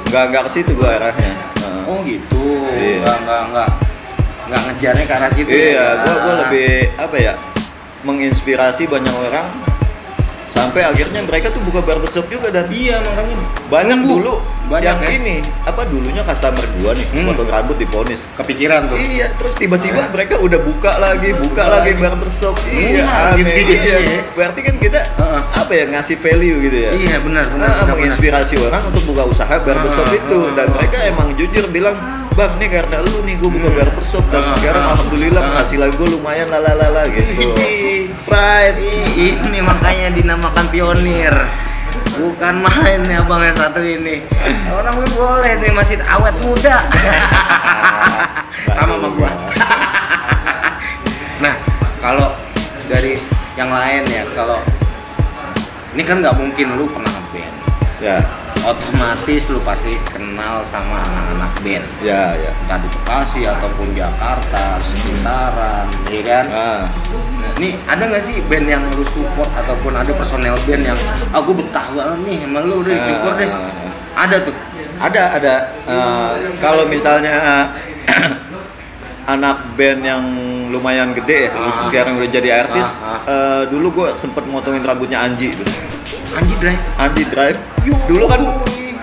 nggak 0.09 0.23
nggak 0.33 0.43
ke 0.49 0.51
situ 0.51 0.71
gua 0.75 0.97
arahnya. 0.97 1.33
Nah. 1.37 1.85
Oh 1.89 2.01
gitu. 2.05 2.45
Iya. 2.73 3.05
Enggak 3.05 3.17
enggak 3.23 3.41
enggak 3.49 3.69
enggak 4.49 4.61
ngejarnya 4.65 5.05
ke 5.05 5.15
arah 5.15 5.31
situ. 5.33 5.49
iya, 5.53 5.77
ya. 5.77 5.87
gua 6.03 6.17
gua 6.25 6.35
lebih 6.49 6.71
apa 6.97 7.17
ya, 7.21 7.33
menginspirasi 8.03 8.89
banyak 8.89 9.15
orang 9.15 9.47
sampai 10.49 10.81
akhirnya 10.81 11.21
mereka 11.23 11.53
tuh 11.53 11.61
buka 11.61 11.85
barbershop 11.85 12.25
juga 12.33 12.49
dan 12.49 12.73
Iya, 12.73 13.05
makanya 13.05 13.37
banyak 13.69 13.99
dulu 14.01 14.41
banyak 14.69 14.85
yang 14.87 15.01
ya? 15.01 15.11
ini 15.15 15.37
apa 15.63 15.83
dulunya 15.83 16.23
customer 16.23 16.61
gua 16.75 16.93
nih 16.93 17.07
Hmm. 17.09 17.27
potong 17.27 17.49
rambut 17.49 17.77
diponis 17.77 18.29
kepikiran 18.35 18.87
tuh. 18.87 18.97
Iya, 18.97 19.33
terus 19.35 19.55
tiba-tiba 19.55 20.01
Eh. 20.01 20.11
mereka 20.11 20.35
udah 20.37 20.61
buka 20.61 20.93
lagi, 20.97 21.33
buka, 21.33 21.47
Buka 21.59 21.65
lagi 21.75 21.91
lagi. 21.91 22.03
barbershop. 22.03 22.55
Iya, 22.67 23.05
aneh. 23.33 23.41
gitu 23.41 23.73
Iya. 23.75 23.97
ya. 23.99 24.21
Berarti 24.31 24.61
kan 24.61 24.75
kita 24.77 25.01
Heeh. 25.01 25.41
apa 25.55 25.73
ya 25.73 25.85
ngasih 25.89 26.17
value 26.17 26.57
gitu 26.61 26.79
ya? 26.79 26.91
Iya, 26.93 27.17
benar 27.19 27.45
benar. 27.45 27.59
Nah, 27.59 27.67
benar, 27.67 27.75
benar. 27.81 27.97
menginspirasi 27.97 28.55
orang 28.61 28.83
untuk 28.87 29.03
buka 29.05 29.23
usaha 29.25 29.55
barbershop 29.57 30.05
Ah, 30.05 30.15
itu 30.15 30.39
ah, 30.39 30.53
dan 30.55 30.67
ah, 30.67 30.75
mereka 30.75 30.99
emang 31.03 31.29
jujur 31.33 31.65
bilang 31.69 31.97
bang 32.31 32.53
nih 32.55 32.69
karena 32.71 32.97
lu 33.01 33.19
nih 33.23 33.35
gue 33.35 33.51
buka 33.51 33.67
Hmm. 33.67 33.79
barbershop 33.79 34.25
dan 34.29 34.41
Ah, 34.41 34.53
sekarang 34.55 34.83
ah, 34.83 34.93
alhamdulillah 34.93 35.41
ah. 35.41 35.47
penghasilan 35.49 35.91
gue 35.91 36.09
lumayan 36.11 36.49
lalalala 36.49 37.03
gitu 37.09 37.47
pride 38.25 38.79
Ini 39.19 39.59
makanya 39.61 40.09
dinamakan 40.13 40.67
pionir. 40.69 41.35
Bukan 42.19 42.55
main 42.67 43.01
ya 43.07 43.23
bang 43.23 43.43
yang 43.47 43.57
satu 43.57 43.81
ini. 43.81 44.27
Orang 44.75 44.99
gue 44.99 45.11
boleh 45.15 45.53
nih 45.63 45.71
masih 45.71 45.97
awet 46.03 46.35
muda. 46.43 46.83
Sama 48.75 48.99
sama 48.99 49.09
gua. 49.15 49.31
nah, 51.39 51.55
kalau 52.03 52.35
dari 52.91 53.15
yang 53.55 53.71
lain 53.71 54.03
ya, 54.11 54.27
kalau 54.35 54.59
ini 55.95 56.03
kan 56.03 56.19
nggak 56.19 56.35
mungkin 56.35 56.75
lu 56.75 56.91
pernah 56.91 57.11
ngeband. 57.11 57.55
ya 58.03 58.19
Otomatis 58.61 59.43
lu 59.49 59.61
pasti 59.61 59.93
kenal 60.07 60.61
sama 60.63 60.99
anak-anak 61.01 61.53
band. 61.61 61.85
ya 62.01 62.35
ya 62.35 62.51
Entah 62.59 62.79
di 62.79 62.89
Bekasi 62.89 63.41
ataupun 63.43 63.93
Jakarta, 63.93 64.79
sekitaran, 64.81 65.87
ya 66.07 66.21
kan? 66.23 66.45
ah 66.49 66.83
Nah, 67.39 67.53
nih 67.57 67.79
ada 67.85 68.03
nggak 68.05 68.21
sih 68.21 68.43
band 68.43 68.67
yang 68.67 68.83
lu 68.93 69.05
support 69.05 69.51
ataupun 69.53 69.93
ada 69.93 70.11
personel 70.11 70.59
band 70.63 70.85
yang 70.85 70.99
ah 71.29 71.41
gue 71.41 71.55
betah 71.57 71.87
banget 71.89 72.19
nih 72.25 72.39
sama 72.43 72.61
lu 72.61 72.83
deh 72.83 72.95
cukur 72.95 73.33
deh 73.35 73.47
Ah. 73.47 73.71
ada 74.19 74.37
tuh 74.41 74.55
ada 74.97 75.23
ada 75.33 75.55
Eh, 75.85 76.31
kalau 76.59 76.85
misalnya 76.85 77.67
anak 79.29 79.57
band 79.75 80.01
yang 80.03 80.25
lumayan 80.69 81.13
gede 81.13 81.49
ya 81.49 81.51
Ah. 81.53 81.85
sekarang 81.85 82.17
udah 82.17 82.29
jadi 82.29 82.49
artis 82.61 82.97
Ah, 82.99 83.23
eh, 83.25 83.63
dulu 83.67 83.87
gue 83.95 84.09
sempet 84.15 84.45
motongin 84.45 84.83
rambutnya 84.83 85.21
Anji 85.21 85.49
gitu. 85.49 85.65
Anji 86.35 86.55
Drive 86.59 86.81
Anji 86.97 87.23
Drive 87.27 87.59
dulu 88.05 88.25
kan 88.27 88.41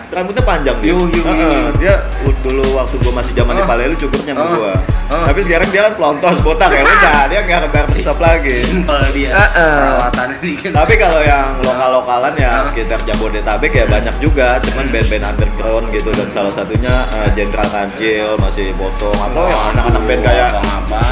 rambutnya 0.07 0.43
panjang 0.45 0.77
dia. 0.79 0.95
Yo, 0.95 0.97
yo, 1.05 1.11
yo, 1.11 1.23
Heeh, 1.27 1.51
yo. 1.51 1.71
dia 1.75 1.93
dulu 2.39 2.63
waktu 2.71 2.95
gue 2.95 3.11
masih 3.11 3.33
zaman 3.35 3.53
di 3.53 3.63
Oh. 3.63 3.67
Palelu 3.67 3.95
cukurnya 3.97 4.31
sama 4.31 4.43
Oh. 4.45 4.49
gua. 4.53 4.73
Oh. 5.05 5.21
Tapi 5.23 5.37
sekarang 5.39 5.69
dia 5.69 5.85
kan 5.85 5.93
pelontos 5.93 6.41
botak 6.41 6.69
ya 6.69 6.81
udah 6.81 7.29
dia 7.29 7.39
nggak 7.39 7.59
ke 7.61 7.69
barbershop 7.69 8.17
lagi. 8.17 8.49
simple 8.57 9.05
dia 9.13 9.29
Ah, 9.29 9.45
ah. 9.45 9.51
perawatannya 9.53 10.37
dikit 10.39 10.71
Tapi 10.71 10.93
kalau 10.95 11.21
yang 11.21 11.61
lokal-lokalan 11.61 12.33
ya 12.33 12.51
Ah. 12.51 12.65
sekitar 12.65 12.99
Jabodetabek 13.03 13.71
ya 13.71 13.85
banyak 13.85 14.15
juga, 14.17 14.57
cuman 14.59 14.89
band-band 14.89 15.25
underground 15.27 15.85
gitu 15.91 16.09
dan 16.09 16.27
salah 16.27 16.49
satunya 16.49 17.05
eh, 17.11 17.29
Jenderal 17.31 17.67
Kancil 17.67 18.33
masih 18.35 18.73
potong 18.73 19.13
atau 19.15 19.45
yang 19.45 19.61
anak-anak 19.71 20.01
band 20.03 20.21
kayak. 20.23 20.49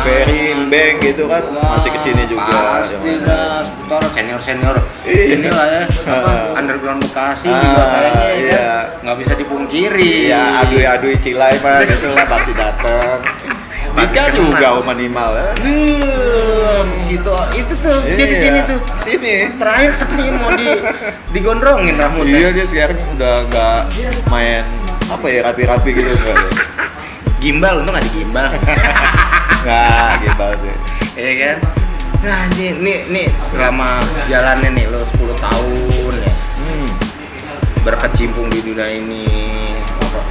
Ferry, 0.03 0.41
Bang 0.67 0.95
gitu 0.99 1.23
kan 1.25 1.43
Wah, 1.49 1.77
masih 1.77 1.89
ke 1.89 1.99
sini 2.01 2.23
juga. 2.25 2.49
pasti 2.75 2.97
Yang- 2.99 3.23
dah 3.23 3.61
seputar 3.61 4.01
senior 4.09 4.39
senior 4.39 4.75
Iya. 5.03 5.25
inilah 5.33 5.65
ya 5.69 5.81
apa 6.09 6.31
Ah. 6.49 6.57
underground 6.57 6.97
Bekasi 6.99 7.47
Ah, 7.47 7.61
juga 7.61 7.83
kayaknya 7.87 8.25
ya 8.25 8.33
iya. 8.33 8.57
kan 8.57 8.85
nggak 9.03 9.17
bisa 9.19 9.33
dipungkiri 9.35 10.13
Iya, 10.27 10.41
adui-adui 10.61 11.15
cilai 11.19 11.55
mah 11.59 11.77
gitu 11.83 12.07
lah 12.09 12.25
pasti 12.25 12.51
dateng. 12.53 13.19
Bisa 13.93 14.33
juga 14.33 14.81
Om 14.81 14.89
Animal 14.89 15.31
ya. 15.33 15.49
Duh, 15.61 16.81
situ 16.97 17.33
itu 17.53 17.73
tuh 17.77 17.97
dia 18.03 18.15
di 18.17 18.25
Iya, 18.25 18.41
sini 18.41 18.59
tuh. 18.65 18.79
Sini. 18.97 19.35
terakhir 19.55 19.91
katanya 19.95 20.31
mau 20.33 20.51
di 20.51 20.69
digondrongin 21.31 21.95
rambutnya. 21.95 22.33
Iya 22.33 22.49
dia 22.51 22.65
sekarang 22.65 22.97
udah 23.13 23.35
nggak 23.47 23.79
main 24.27 24.65
apa 25.05 25.25
ya 25.27 25.39
rapi-rapi 25.45 25.89
gitu 25.93 26.09
enggak 26.09 26.37
gimbal 27.37 27.73
untung 27.79 27.93
nggak 27.93 28.05
digimbal. 28.09 28.49
Nggak 29.63 30.09
gitu 30.19 30.47
sih. 30.59 30.75
Iya 31.15 31.31
kan? 31.39 31.57
Nah 32.19 32.39
ini 32.51 32.67
nih 32.79 32.97
nih 33.07 33.25
selama 33.39 33.99
jalannya 34.27 34.69
nih 34.73 34.85
lo 34.87 34.99
10 34.99 35.15
tahun 35.37 36.13
ya. 36.19 36.33
Hmm. 36.59 36.89
berkecimpung 37.83 38.47
di 38.47 38.59
dunia 38.59 38.87
ini. 38.89 39.23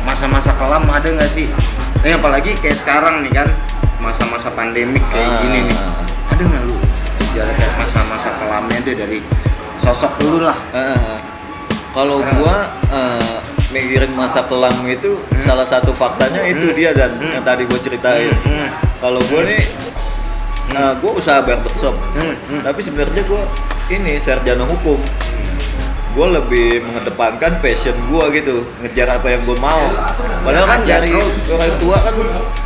Masa-masa 0.03 0.53
kelam 0.53 0.85
ada 0.85 1.09
nggak 1.09 1.31
sih 1.31 1.49
ini 2.03 2.13
apalagi 2.13 2.51
kayak 2.59 2.77
sekarang 2.77 3.23
nih 3.23 3.33
kan 3.33 3.49
masa-masa 3.99 4.51
pandemik 4.51 5.03
kayak 5.09 5.29
Ah. 5.29 5.39
gini 5.41 5.59
nih 5.65 5.79
ada 6.27 6.43
nggak 6.43 6.63
lu 6.67 6.77
sejarah 7.25 7.55
kayak 7.55 7.75
masa-masa 7.77 8.29
kelamnya 8.35 8.79
deh 8.83 8.95
dari 8.97 9.19
sosok 9.79 10.13
dulu 10.19 10.39
lah 10.43 10.59
Heeh. 10.73 11.19
Kalau 11.93 12.25
Nah. 12.25 12.33
gua 12.33 12.57
eh, 12.89 13.37
mikirin 13.71 14.13
masa 14.13 14.49
kelam 14.49 14.73
itu 14.83 15.21
Hmm. 15.21 15.45
salah 15.45 15.63
satu 15.63 15.93
faktanya 15.93 16.41
itu 16.43 16.73
Hmm. 16.73 16.75
dia 16.75 16.91
dan 16.91 17.13
Hmm. 17.15 17.37
yang 17.37 17.45
tadi 17.45 17.69
gua 17.69 17.77
ceritain. 17.77 18.33
Hmm, 18.33 18.49
hmm. 18.65 18.69
Kalau 18.97 19.21
gua 19.29 19.45
nih 19.45 19.61
eh, 20.73 20.93
gua 20.99 21.13
usaha 21.13 21.45
barbershop. 21.45 21.93
Hmm, 22.17 22.33
hmm. 22.49 22.61
Tapi 22.65 22.81
sebenarnya 22.81 23.23
gua 23.23 23.45
ini 23.89 24.17
sarjana 24.17 24.65
hukum. 24.65 24.97
Gue 26.13 26.29
lebih 26.29 26.85
mengedepankan 26.85 27.57
passion 27.65 27.97
gua 28.13 28.29
gitu, 28.29 28.69
ngejar 28.85 29.17
apa 29.17 29.33
yang 29.33 29.41
gue 29.49 29.57
mau. 29.57 29.89
Padahal 30.45 30.69
kan 30.69 30.81
dari 30.85 31.09
orang 31.09 31.73
tua 31.81 31.97
kan 31.97 32.15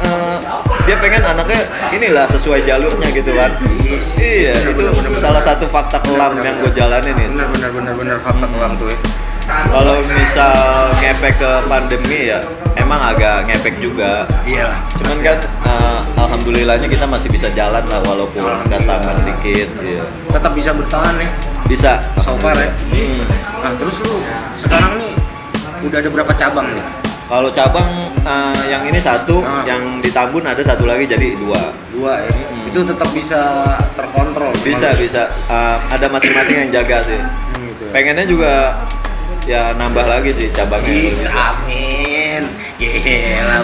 eh, 0.03 0.37
dia 0.83 0.97
pengen 0.99 1.23
anaknya 1.23 1.61
inilah 1.95 2.27
sesuai 2.27 2.67
jalurnya 2.67 3.07
gitu 3.15 3.31
kan. 3.39 3.55
Iya. 3.63 3.99
Iya, 4.19 4.53
Bener, 4.59 4.67
itu 4.67 4.83
bener, 4.83 4.93
bener, 4.99 5.11
bener. 5.15 5.23
salah 5.23 5.43
satu 5.43 5.65
fakta 5.71 6.03
kelam 6.03 6.43
yang 6.43 6.59
gue 6.59 6.75
jalanin 6.75 7.15
itu. 7.15 7.39
bener 7.39 7.47
bener 7.55 7.71
bener 7.71 7.95
bener 7.95 8.17
fakta 8.19 8.47
kelam 8.51 8.75
tuh 8.77 8.91
ya 8.91 8.99
Kalau 9.47 10.03
misal 10.11 10.91
ngefek 10.99 11.39
ke 11.39 11.51
pandemi 11.71 12.35
ya, 12.35 12.43
emang 12.87 13.03
agak 13.05 13.37
ngefek 13.45 13.83
juga. 13.83 14.23
iya 14.47 14.79
Cuman 14.95 15.19
kan 15.21 15.37
eh, 15.43 16.01
alhamdulillahnya 16.17 16.87
kita 16.87 17.03
masih 17.05 17.27
bisa 17.27 17.51
jalan 17.51 17.83
lah 17.83 18.01
walaupun 18.01 18.47
customer 18.65 19.17
dikit. 19.27 19.69
Iya. 19.77 20.05
tetap 20.31 20.53
bisa 20.53 20.71
bertahan 20.71 21.17
ya 21.17 21.31
Bisa. 21.67 21.93
so 22.21 22.39
far 22.39 22.55
ya 22.55 22.71
Hmm. 22.87 23.27
nah 23.59 23.73
terus 23.75 23.99
lu 24.01 24.23
sekarang 24.57 24.95
nih 24.97 25.13
udah 25.83 25.99
ada 25.99 26.09
berapa 26.09 26.33
cabang 26.33 26.71
nih 26.73 26.87
Kalau 27.27 27.51
cabang 27.51 27.91
eh, 28.23 28.63
yang 28.69 28.83
ini 28.85 28.97
satu, 28.97 29.43
Ah. 29.43 29.67
yang 29.67 29.99
di 29.99 30.07
Tambun 30.09 30.47
ada 30.47 30.63
satu 30.63 30.87
lagi 30.87 31.05
jadi 31.05 31.35
dua. 31.35 31.59
dua 31.91 32.23
ya 32.23 32.31
Hmm. 32.31 32.69
itu 32.69 32.81
tetap 32.85 33.09
bisa 33.11 33.41
terkontrol 33.93 34.55
Bisa 34.63 34.95
bisa. 34.95 35.27
Eh, 35.51 35.77
ada 35.91 36.07
masing-masing 36.07 36.57
yang 36.63 36.71
jaga 36.73 37.03
sih. 37.03 37.19
Hmm, 37.19 37.67
gitu 37.69 37.83
ya. 37.83 37.93
Pengennya 37.93 38.25
juga 38.25 38.53
ya 39.45 39.71
nambah 39.73 40.03
lagi 40.05 40.31
sih 40.31 40.51
cabangnya. 40.51 40.87
bisa 40.93 41.31
amin 41.57 42.43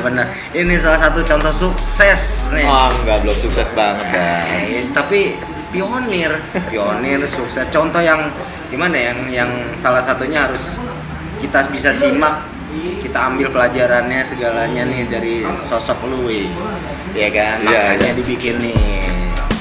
bener 0.03 0.27
ini 0.53 0.75
salah 0.77 1.01
satu 1.01 1.23
contoh 1.23 1.51
sukses 1.51 2.51
nih 2.51 2.67
Oh 2.67 2.91
enggak 2.93 3.23
belum 3.23 3.37
sukses 3.39 3.71
banget 3.73 4.07
dah. 4.11 4.43
Eh, 4.61 4.85
tapi 4.91 5.39
pionir 5.73 6.37
pionir 6.69 7.25
sukses 7.25 7.65
contoh 7.71 7.99
yang 7.99 8.29
gimana 8.69 8.97
yang 8.97 9.19
yang 9.31 9.51
salah 9.75 10.05
satunya 10.05 10.45
harus 10.45 10.85
kita 11.41 11.65
bisa 11.69 11.91
simak 11.91 12.45
kita 13.01 13.19
ambil 13.29 13.49
pelajarannya 13.49 14.21
segalanya 14.23 14.85
nih 14.85 15.05
dari 15.05 15.35
sosok 15.61 16.05
weh. 16.25 16.49
ya 17.13 17.29
kan 17.29 17.61
Iya, 17.61 17.93
makanya 17.93 18.09
iya. 18.09 18.17
dibikin 18.17 18.57
nih 18.61 18.81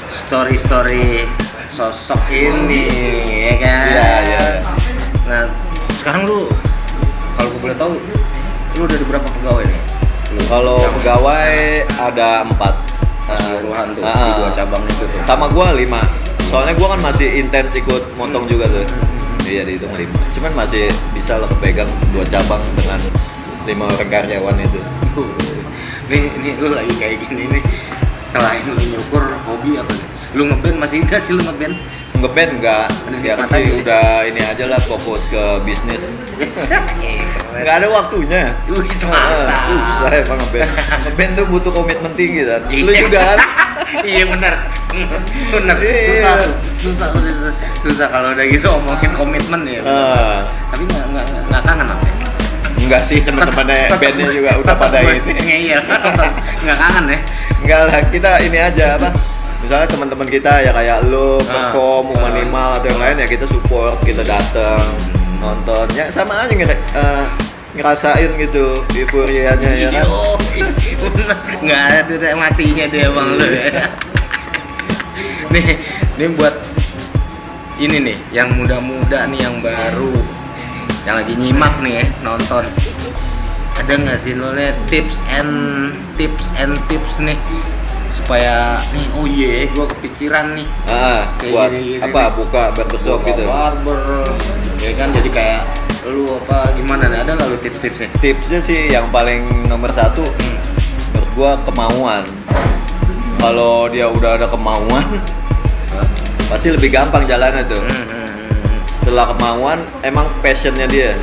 story 0.08 0.56
story 0.56 1.28
sosok 1.68 2.20
ini 2.28 2.88
ya 3.28 3.56
kan 3.60 3.88
Iya, 3.88 4.12
iya. 4.24 4.46
nah 5.28 5.44
sekarang 5.96 6.24
lu 6.24 6.48
kalau 7.36 7.48
gue 7.52 7.62
boleh 7.62 7.76
tahu 7.76 7.94
lu 8.80 8.82
udah 8.88 8.98
berapa 9.04 9.28
pegawai 9.40 9.66
nih 9.68 9.82
Kalau 10.48 10.80
pegawai 11.00 11.56
ada 12.00 12.48
empat. 12.48 12.76
keseluruhan 13.32 13.96
tuh 13.96 14.04
di 14.04 14.12
ah. 14.12 14.44
dua 14.44 14.50
cabang 14.52 14.84
itu 14.92 15.04
tuh. 15.08 15.20
Sama 15.24 15.48
gua 15.48 15.72
lima. 15.72 16.04
soalnya 16.52 16.76
gua 16.76 17.00
kan 17.00 17.00
masih 17.00 17.40
intens 17.40 17.72
ikut 17.80 18.12
motong 18.20 18.44
juga 18.48 18.68
tuh. 18.68 18.84
Iya 19.48 19.64
dihitung 19.64 19.96
lima. 19.96 20.20
Cuman 20.36 20.52
masih 20.52 20.92
bisa 21.16 21.40
lah 21.40 21.48
kepegang 21.48 21.88
dua 22.12 22.28
cabang 22.28 22.60
dengan 22.76 23.00
lima 23.64 23.88
orang 23.88 24.10
karyawan 24.12 24.58
itu. 24.60 24.80
Nih 26.12 26.28
nih 26.44 26.54
lu 26.60 26.76
lagi 26.76 26.92
kayak 27.00 27.24
gini 27.24 27.48
nih. 27.48 27.64
Selain 28.28 28.68
lu 28.68 28.76
nyukur 28.76 29.24
hobi 29.48 29.80
apa 29.80 29.96
lu 30.32 30.48
ngeband 30.48 30.78
masih 30.80 31.04
enggak 31.04 31.20
sih 31.20 31.36
lu 31.36 31.44
ngeband? 31.44 31.76
Ngeband 32.24 32.52
enggak 32.60 32.88
sekarang 33.20 33.48
sih 33.52 33.56
aja 33.60 33.68
ya? 33.68 33.74
udah 33.84 34.08
ini 34.32 34.42
aja 34.42 34.66
lah 34.72 34.80
fokus 34.88 35.28
ke 35.28 35.44
bisnis 35.68 36.16
nggak 37.54 37.76
ada 37.76 37.88
waktunya. 37.88 38.44
Wih, 38.66 38.88
mantap. 39.04 39.60
susah 39.68 40.10
emang 40.16 40.38
ngeband. 40.40 40.72
Ngeband 41.04 41.32
tuh 41.36 41.46
butuh 41.48 41.72
komitmen 41.72 42.12
tinggi 42.14 42.42
kan 42.44 42.62
lu 42.66 42.88
Iya. 42.88 43.02
juga 43.04 43.20
kan? 43.26 43.40
Iya 44.08 44.24
benar. 44.26 44.54
Benar. 45.54 45.76
Iya. 45.80 46.04
susah 46.08 46.32
tuh. 46.38 46.54
Susah 46.76 47.08
susah, 47.12 47.52
susah. 47.80 48.08
Kalau 48.08 48.32
udah 48.32 48.46
gitu 48.46 48.68
omongin 48.70 49.12
komitmen 49.12 49.62
ya. 49.66 49.80
Ah, 49.84 50.40
tapi 50.68 50.84
nggak 50.86 51.06
nggak 51.12 51.26
nggak 51.48 51.62
kangen 51.62 51.88
apa 51.88 52.06
enggak 52.82 53.04
sih 53.06 53.22
teman-temannya 53.22 53.94
bandnya 53.94 54.26
juga 54.28 54.52
udah 54.58 54.76
pada 54.76 55.00
ini. 55.00 55.34
Iya 55.70 55.78
tetap 55.82 56.32
nggak 56.62 56.78
kangen 56.78 57.06
ya. 57.08 57.20
Enggak 57.62 57.80
lah 57.86 58.00
kita 58.10 58.30
ini 58.42 58.58
aja 58.58 58.86
apa? 58.98 59.10
Misalnya 59.62 59.88
teman-teman 59.88 60.28
kita 60.28 60.52
ya 60.60 60.72
kayak 60.72 61.06
lo 61.06 61.38
Ah. 61.38 61.70
perform 61.70 62.06
Ah. 62.12 62.28
minimal 62.28 62.70
atau 62.76 62.88
yang 62.90 63.00
lain 63.00 63.16
ya 63.18 63.28
kita 63.28 63.46
support 63.46 63.96
kita 64.02 64.24
datang 64.24 64.88
nonton 65.42 65.86
ya 65.92 66.06
sama 66.08 66.46
aja 66.46 66.54
ngera- 66.54 66.86
eh, 66.94 67.26
ngerasain 67.74 68.32
gitu 68.38 68.86
euforianya 68.94 69.72
ya 69.72 69.90
kan 69.92 70.06
nggak 71.66 71.84
ada 72.06 72.30
matinya 72.36 72.86
dia 72.86 73.08
bang 73.10 73.30
lu 73.34 73.48
ya. 73.48 73.86
nih, 75.54 75.68
nih 76.16 76.28
buat 76.32 76.56
ini 77.76 77.98
nih, 78.00 78.18
yang 78.30 78.54
muda-muda 78.54 79.26
nih 79.26 79.42
yang 79.42 79.58
baru, 79.58 80.14
yang 81.02 81.16
lagi 81.18 81.34
nyimak 81.34 81.82
nih 81.82 81.94
ya, 81.98 82.06
nonton. 82.22 82.62
Ada 83.74 83.94
nggak 83.98 84.18
sih 84.18 84.38
lo 84.38 84.54
liat 84.54 84.78
tips 84.86 85.26
and 85.28 85.52
tips 86.14 86.54
and 86.56 86.78
tips 86.86 87.18
nih 87.20 87.34
supaya 88.06 88.78
nih 88.92 89.08
oh 89.18 89.26
iya 89.26 89.66
gue 89.66 89.86
kepikiran 89.88 90.54
nih 90.54 90.68
ah 90.86 91.26
Kayak 91.36 91.52
buat 91.52 91.70
gini-gini 91.72 92.04
apa 92.04 92.22
nih. 92.22 92.32
buka 92.38 92.64
barbershop 92.70 93.18
Buka 93.18 93.28
gitu 93.32 93.44
barber 93.48 94.00
ya 94.82 94.92
kan? 94.94 95.10
Jadi 95.14 95.30
kayak 95.30 95.62
lu 96.08 96.26
apa 96.36 96.74
gimana? 96.74 97.06
Nih 97.08 97.20
ada 97.22 97.32
nggak 97.34 97.48
lu 97.48 97.58
tips-tipsnya? 97.62 98.10
Tipsnya 98.18 98.60
sih 98.60 98.90
yang 98.90 99.08
paling 99.10 99.70
nomor 99.70 99.94
satu 99.94 100.26
Hmm. 100.26 100.58
menurut 101.14 101.30
gua 101.34 101.52
kemauan. 101.64 102.24
Kalau 103.38 103.90
dia 103.90 104.06
udah 104.06 104.38
ada 104.38 104.46
kemauan 104.46 105.06
pasti 106.46 106.68
lebih 106.68 106.92
gampang 106.92 107.24
jalannya 107.24 107.64
tuh. 107.64 107.80
Hmm, 107.80 107.90
hmm, 107.90 108.28
hmm, 108.28 108.52
hmm. 108.60 108.80
setelah 108.92 109.26
kemauan 109.32 109.80
emang 110.02 110.28
passionnya 110.42 110.86
dia. 110.86 111.16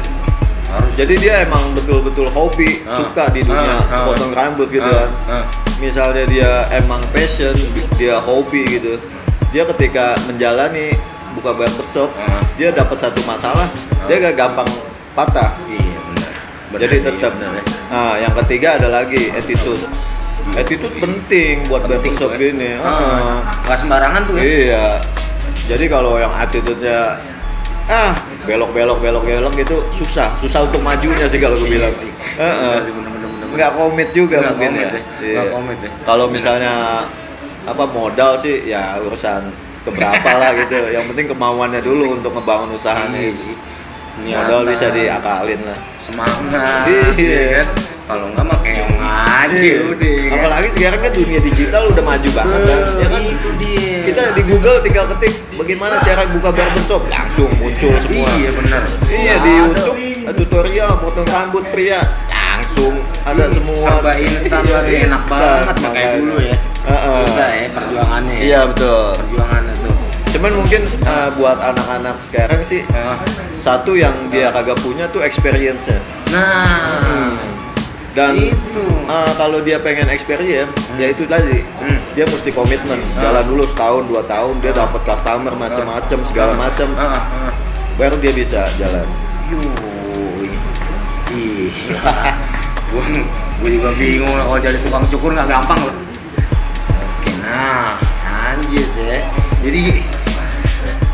Harus. 0.69 0.93
Jadi 0.97 1.15
dia 1.17 1.45
emang 1.45 1.73
betul-betul 1.73 2.29
hobi 2.29 2.85
Ah. 2.85 3.01
suka 3.01 3.33
di 3.33 3.41
dunia 3.41 3.77
Ah, 3.89 3.89
ah. 3.89 4.05
potong 4.05 4.33
rambut 4.33 4.69
gitu 4.69 4.85
kan. 4.85 5.11
misalnya 5.79 6.27
dia 6.27 6.51
emang 6.75 6.99
passion 7.09 7.55
dia 7.97 8.19
hobi 8.19 8.67
gitu. 8.69 9.01
Dia 9.49 9.65
ketika 9.65 10.13
menjalani 10.29 10.93
buka 11.39 11.51
barbershop 11.53 12.11
Ah. 12.15 12.43
dia 12.55 12.69
dapat 12.71 12.97
satu 12.97 13.21
masalah 13.23 13.71
dia 14.05 14.19
gak 14.21 14.37
gampang 14.37 14.69
patah 15.13 15.55
Iya 15.65 15.99
benar. 16.05 16.31
Benar, 16.69 16.81
jadi 16.81 16.97
iya, 16.97 17.07
tetap 17.09 17.33
benar, 17.33 17.51
ya. 17.53 17.63
nah 17.89 18.13
yang 18.19 18.35
ketiga 18.37 18.69
ada 18.77 18.89
lagi 18.91 19.31
attitude 19.31 19.83
attitude 20.53 20.95
penting 20.97 21.63
buat 21.65 21.83
Penting 21.83 22.13
barbershop 22.13 22.31
tuh, 22.31 22.35
ya. 22.35 22.43
gini 22.43 22.71
Ah, 22.77 22.89
Ah. 22.89 23.39
nggak 23.65 23.79
sembarangan 23.79 24.23
tuh 24.25 24.35
ya. 24.35 24.43
iya 24.43 24.85
jadi 25.65 25.85
kalau 25.87 26.17
yang 26.17 26.33
attitude-nya 26.33 27.21
ah 27.87 28.13
belok 28.43 28.71
belok 28.71 28.99
belok 28.99 29.23
belok 29.23 29.53
gitu 29.55 29.77
susah 29.91 30.33
susah 30.37 30.65
untuk 30.65 30.81
majunya 30.81 31.25
sih 31.25 31.37
kalau 31.37 31.57
gue 31.57 31.67
Iya 31.67 31.75
bilang 31.79 31.93
sih. 31.95 32.11
Iya 32.35 32.85
bener. 32.85 33.13
nggak 33.49 33.71
komit 33.75 34.09
juga 34.13 34.37
Nggak 34.39 34.51
mungkin 34.51 34.71
komit 34.71 34.87
ya, 34.87 34.93
ya. 34.93 35.03
Iya. 35.21 35.43
Komit 35.51 35.79
ya. 35.81 35.91
kalau 36.05 36.27
misalnya 36.29 36.73
apa 37.65 37.85
modal 37.85 38.33
sih 38.35 38.65
ya 38.65 38.97
urusan 38.99 39.49
keberapa 39.89 40.31
lah 40.35 40.51
gitu 40.55 40.77
yang 40.89 41.05
penting 41.07 41.27
kemauannya 41.27 41.81
dulu 41.81 42.15
untuk 42.15 42.33
ngebangun 42.33 42.73
usahanya 42.73 43.17
Iya 43.17 43.33
itu. 43.33 43.41
sih. 43.47 43.57
modal 44.19 44.67
bisa 44.67 44.91
diakalin 44.91 45.63
lah 45.63 45.79
semangat. 45.97 46.91
Iya. 47.15 47.15
ya 47.15 47.47
kan? 47.57 47.69
Kalau 48.09 48.27
nggak 48.33 48.45
mah 48.45 48.59
keong 48.59 48.97
aja 48.99 49.55
Iya. 49.55 49.79
udah. 49.87 50.17
kan? 50.19 50.35
apalagi 50.35 50.69
sekarang 50.75 51.01
kan 51.01 51.13
dunia 51.13 51.41
digital 51.41 51.83
udah 51.87 52.05
maju 52.05 52.29
banget 52.33 52.61
kan 52.61 52.81
ya 52.95 53.07
kan 53.07 53.23
itu 53.23 53.49
dia. 53.57 53.97
kita 54.05 54.23
di 54.33 54.43
Google 54.45 54.79
tinggal 54.81 55.05
ketik 55.13 55.33
bagaimana 55.55 55.95
cara 56.01 56.23
buka 56.27 56.51
barbershop 56.51 57.03
langsung 57.07 57.51
muncul 57.57 57.93
semua 57.97 58.29
Iya 58.35 58.51
benar. 58.53 58.83
Iya 59.07 59.35
di 59.39 59.51
YouTube 59.57 59.99
tutorial 60.29 61.01
potong 61.01 61.25
rambut 61.25 61.65
pria 61.73 62.05
langsung 62.29 63.01
ada 63.23 63.49
semua 63.49 63.79
serba 63.79 64.13
instan 64.19 64.65
lagi 64.67 64.95
enak 65.07 65.23
banget 65.25 65.77
kayak 65.89 66.11
dulu 66.19 66.37
ya. 66.39 66.57
Susah 67.25 67.49
ya 67.51 67.69
perjuangannya. 67.71 68.35
ya. 68.35 68.43
Iya 68.43 68.61
betul. 68.67 69.09
Perjuangannya 69.15 69.57
tuh. 69.57 69.58
Cuman 70.39 70.55
mungkin 70.55 70.87
uh, 71.03 71.35
buat 71.35 71.59
anak-anak 71.59 72.23
sekarang 72.23 72.63
sih 72.63 72.87
Ah. 72.95 73.19
satu 73.59 73.99
yang 73.99 74.31
dia 74.31 74.55
kagak 74.55 74.79
punya 74.79 75.11
tuh 75.11 75.19
experience-nya. 75.19 75.99
Nah, 76.31 77.35
Dan 78.15 78.35
itu. 78.39 78.83
uh, 79.07 79.31
kalau 79.35 79.59
dia 79.59 79.79
pengen 79.79 80.07
experience, 80.07 80.79
ya 80.95 81.11
itu 81.11 81.27
tadi 81.27 81.63
Hmm. 81.79 81.99
dia 82.15 82.23
mesti 82.23 82.51
komitmen. 82.51 83.03
Ah. 83.15 83.31
Jalan 83.31 83.45
dulu 83.47 83.67
setahun 83.67 84.07
dua 84.07 84.23
tahun 84.25 84.63
dia 84.63 84.71
Ah. 84.73 84.87
dapat 84.87 85.03
customer 85.05 85.55
macam-macam 85.55 86.19
segala 86.23 86.53
macam, 86.55 86.87
ah, 86.95 87.19
ah. 87.19 87.53
baru 87.99 88.15
dia 88.19 88.31
bisa 88.31 88.71
jalan. 88.75 89.07
Yuh. 89.51 89.75
Gue 93.59 93.75
juga 93.75 93.91
bingung 93.93 94.31
lah 94.33 94.47
kalau 94.47 94.61
jadi 94.63 94.79
tukang 94.79 95.03
cukur 95.11 95.35
nggak 95.35 95.51
gampang 95.51 95.83
loh. 95.83 95.97
Oke, 96.95 97.31
nah 97.43 97.99
lanjut 98.23 98.87
ya. 98.95 99.19
Jadi 99.59 100.07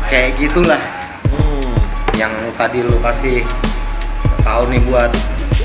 kayak 0.07 0.37
gitulah 0.37 0.81
Hmm. 1.27 1.73
yang 2.15 2.31
tadi 2.53 2.79
lu 2.79 2.97
kasih 2.99 3.41
tahu 4.41 4.69
nih 4.69 4.81
buat 4.85 5.11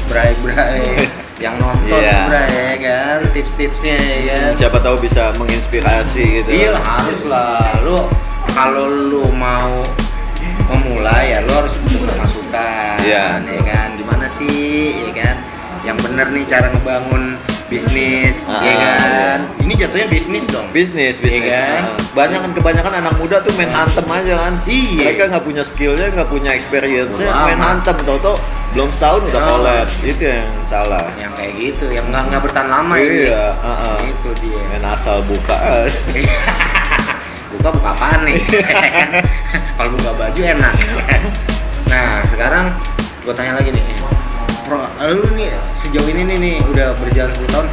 bray-bray 0.07 1.05
yang 1.45 1.57
nonton 1.57 2.01
Iya. 2.01 2.27
bray 2.27 2.51
ya 2.51 2.77
kan 2.81 3.19
tips-tipsnya 3.33 3.97
ya 3.97 4.19
kan. 4.29 4.51
Siapa 4.57 4.79
tahu 4.81 4.97
bisa 4.99 5.33
menginspirasi 5.37 6.43
gitu. 6.43 6.49
Iya 6.51 6.77
harus 6.77 7.25
lah. 7.25 7.81
Lu 7.81 8.09
kalau 8.53 8.89
lu 8.89 9.25
mau 9.31 9.81
memulai 10.69 11.33
ya 11.33 11.41
lu 11.41 11.53
harus 11.55 11.75
butuh 11.81 12.13
masukan 12.15 12.97
Iya. 13.01 13.41
ya 13.41 13.63
kan. 13.63 13.89
Gimana 13.97 14.27
sih 14.27 14.97
ya 15.09 15.13
kan? 15.15 15.37
Yang 15.81 15.99
bener 16.09 16.27
nih 16.29 16.45
cara 16.45 16.67
ngebangun 16.69 17.41
bisnis 17.71 18.43
Ah, 18.45 18.59
ya 18.61 18.75
kan. 18.75 19.39
Ini 19.63 19.73
jatuhnya 19.79 20.07
bisnis 20.07 20.45
dong. 20.45 20.67
bisnis 20.71 21.15
bisnis 21.17 21.47
Iya 21.47 21.55
kan? 21.55 21.83
Nah, 21.87 21.95
banyak 22.13 22.39
kan 22.41 22.51
kebanyakan 22.53 22.93
anak 22.99 23.15
muda 23.17 23.39
tuh 23.39 23.55
main 23.55 23.71
antem 23.71 24.03
aja 24.05 24.35
kan 24.37 24.55
Iya. 24.67 25.07
mereka 25.07 25.23
nggak 25.31 25.45
punya 25.45 25.63
skillnya 25.63 26.07
nggak 26.11 26.29
punya 26.29 26.51
experience 26.51 27.15
Bodo 27.15 27.31
main 27.31 27.61
antem 27.61 27.95
toto 28.03 28.35
belum 28.71 28.91
setahun 28.91 29.23
udah 29.25 29.41
Ah. 29.41 29.49
kolaps 29.49 29.97
itu 30.03 30.23
yang 30.25 30.51
salah 30.65 31.07
Yang 31.15 31.33
kayak 31.33 31.53
gitu, 31.57 31.85
yang 31.89 32.07
nggak 32.07 32.23
nggak 32.29 32.43
bertahan 32.43 32.69
lama 32.69 32.95
ya. 32.95 33.07
iya 33.07 33.45
uh-uh. 33.57 33.99
Itu 34.05 34.31
dia. 34.37 34.63
main 34.69 34.85
asal 34.85 35.23
buka 35.23 35.57
buka 37.53 37.69
buka 37.73 37.89
apaan 37.93 38.21
nih 38.25 38.39
kalau 39.77 39.91
buka 39.93 40.11
baju 40.17 40.41
enak 40.41 40.75
nah 41.87 42.23
sekarang 42.25 42.71
gue 43.21 43.33
tanya 43.33 43.55
lagi 43.55 43.71
nih 43.71 43.83
pro 44.71 44.87
lu 45.03 45.27
nih 45.35 45.51
sejauh 45.75 46.07
ini 46.07 46.23
nih, 46.31 46.37
nih 46.39 46.57
udah 46.71 46.95
berjalan 47.03 47.35
10 47.35 47.51
tahun. 47.51 47.67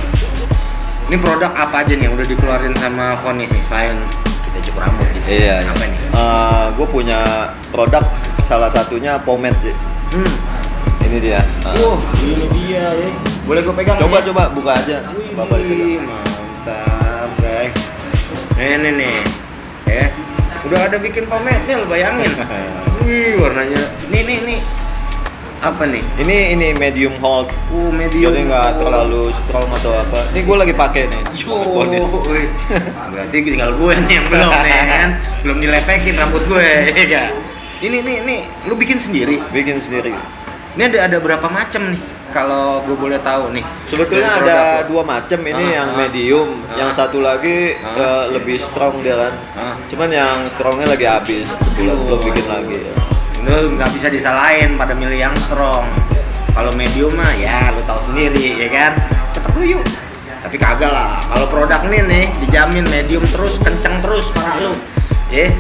Ini 1.14 1.18
produk 1.22 1.54
apa 1.54 1.86
aja 1.86 1.94
nih 1.94 2.10
yang 2.10 2.18
udah 2.18 2.26
dikeluarin 2.26 2.74
sama 2.82 3.14
Fonis 3.22 3.54
nih 3.54 3.62
selain 3.70 4.02
kita 4.50 4.58
cukur 4.66 4.82
rambut 4.82 5.06
gitu? 5.14 5.30
Iya. 5.30 5.62
Apa 5.62 5.86
nih? 5.86 6.00
Gue 6.74 6.88
punya 6.90 7.54
produk 7.70 8.02
salah 8.42 8.74
satunya 8.74 9.22
pomade 9.22 9.54
sih. 9.62 9.76
Hmm. 10.10 10.34
ini 11.06 11.22
dia. 11.22 11.40
Uh, 11.64 11.96
Wah, 11.96 12.00
ini 12.20 12.50
dia 12.52 12.90
ya. 12.90 13.10
Boleh 13.46 13.62
gue 13.62 13.76
pegang 13.78 14.02
coba 14.02 14.18
ya? 14.18 14.34
coba 14.34 14.44
buka 14.52 14.72
aja. 14.82 14.98
Bapak 15.38 15.56
dipegang. 15.62 16.04
mantap 16.04 17.30
guys. 17.40 17.78
Ini 18.58 18.90
nih 18.98 19.18
ya 19.86 20.10
udah 20.68 20.80
ada 20.84 20.98
bikin 20.98 21.30
pomade-nya 21.30 21.78
lo 21.78 21.86
bayangin. 21.86 22.34
Wih 23.06 23.38
warnanya. 23.40 23.80
Nih 24.12 24.22
nih 24.26 24.38
nih 24.44 24.60
apa 25.58 25.84
nih? 25.90 26.04
Ini 26.22 26.38
ini 26.54 26.68
medium 26.78 27.14
hold. 27.18 27.50
Uh 27.74 27.90
medium 27.90 28.30
jadi 28.30 28.42
nggak 28.46 28.70
terlalu 28.78 29.34
strong 29.34 29.68
atau 29.74 29.92
apa. 29.98 30.20
Ini 30.32 30.42
gue 30.46 30.56
lagi 30.58 30.74
pakai 30.78 31.04
nih. 31.10 31.22
Yo, 31.42 31.58
berarti 33.12 33.38
tinggal 33.42 33.72
gue 33.74 33.94
nih 34.06 34.14
yang 34.22 34.28
belum 34.30 34.52
nih 34.54 34.82
kan? 34.86 35.10
Belum 35.42 35.58
dilepekin 35.58 36.14
rambut 36.18 36.44
gue 36.46 36.68
ya 37.16 37.26
ini 37.78 38.02
nih 38.02 38.18
nih 38.26 38.40
lu 38.66 38.74
bikin 38.74 38.98
sendiri? 38.98 39.38
Bikin 39.54 39.78
sendiri. 39.78 40.10
Ini 40.78 40.94
ada 40.94 41.10
ada 41.10 41.18
berapa 41.22 41.46
macam 41.46 41.94
nih? 41.94 42.02
Kalau 42.34 42.82
gue 42.86 42.98
boleh 42.98 43.18
tahu 43.22 43.54
nih. 43.54 43.62
Sebetulnya 43.86 44.34
ada 44.42 44.58
dua 44.86 45.02
macam 45.06 45.40
ini 45.42 45.74
Ah, 45.74 45.74
yang 45.82 45.90
ah. 45.94 45.98
medium, 45.98 46.50
Ah. 46.70 46.76
yang 46.76 46.90
satu 46.94 47.22
lagi 47.22 47.78
Ah. 47.78 47.98
eh, 47.98 48.24
lebih 48.34 48.58
strong 48.58 49.02
dia 49.06 49.14
kan. 49.18 49.34
Ah. 49.54 49.76
Cuman 49.94 50.10
yang 50.10 50.38
strongnya 50.50 50.90
lagi 50.90 51.06
habis, 51.06 51.48
belum 51.78 51.98
Oh. 52.14 52.18
bikin 52.18 52.46
lagi. 52.50 52.78
Ya. 52.82 53.17
Lu 53.46 53.78
nggak 53.78 53.90
bisa 53.94 54.08
disalahin 54.10 54.76
pada 54.80 54.98
milih 54.98 55.20
yang 55.20 55.36
strong. 55.38 55.86
Kalau 56.52 56.74
medium 56.74 57.14
mah 57.14 57.38
ya 57.38 57.70
lu 57.70 57.86
tahu 57.86 58.02
sendiri 58.02 58.58
ya 58.58 58.68
kan? 58.74 58.92
Cepet 59.36 59.52
lu 59.54 59.78
yuk. 59.78 59.86
Tapi 60.42 60.56
kagak 60.58 60.90
lah. 60.90 61.22
Kalau 61.30 61.46
produk 61.52 61.82
nih 61.86 62.02
nih 62.02 62.26
dijamin 62.42 62.86
medium 62.90 63.24
terus 63.30 63.62
kenceng 63.62 64.02
terus 64.02 64.32
para 64.34 64.58
lu. 64.58 64.74
Ya. 65.30 65.54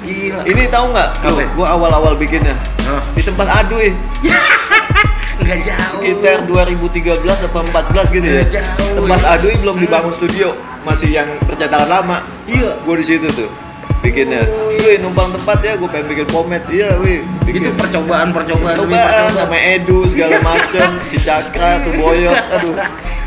Gila. 0.00 0.42
Ini 0.42 0.62
tahu 0.72 0.90
nggak? 0.90 1.08
Gua 1.54 1.66
awal-awal 1.70 2.18
bikinnya. 2.18 2.56
Hah? 2.90 3.04
di 3.14 3.22
tempat 3.22 3.46
aduy 3.46 3.94
nggak 5.46 5.60
jauh. 5.66 5.86
Sekitar 5.98 6.42
2013 6.50 7.22
atau 7.22 7.62
14 7.62 8.16
gitu 8.18 8.26
ya. 8.26 8.42
Jauh, 8.58 9.02
Tempat 9.02 9.20
ya. 9.22 9.34
aduy 9.38 9.54
belum 9.62 9.76
dibangun 9.78 10.12
studio, 10.14 10.54
masih 10.82 11.10
yang 11.14 11.26
percetakan 11.46 11.86
lama. 11.86 12.18
iya. 12.50 12.74
Gua 12.82 12.98
di 12.98 13.06
situ 13.06 13.26
tuh 13.30 13.69
bikinnya. 14.00 14.42
Wih, 14.80 14.96
numpang 14.98 15.28
tempat 15.30 15.60
ya, 15.60 15.76
gua 15.76 15.88
pengen 15.92 16.06
bikin 16.08 16.26
pomet. 16.28 16.62
Iya, 16.68 16.96
wih. 16.98 17.20
itu 17.44 17.60
Bikin. 17.60 17.72
percobaan 17.76 18.32
percobaan 18.32 18.74
demi 18.78 18.94
Cobaan 18.96 19.04
percobaan 19.06 19.32
sama 19.36 19.56
Edu 19.58 19.98
segala 20.08 20.36
macem, 20.40 20.88
si 21.04 21.16
Cakra 21.20 21.82
tuh 21.84 21.92
boyot, 21.98 22.32
aduh. 22.32 22.74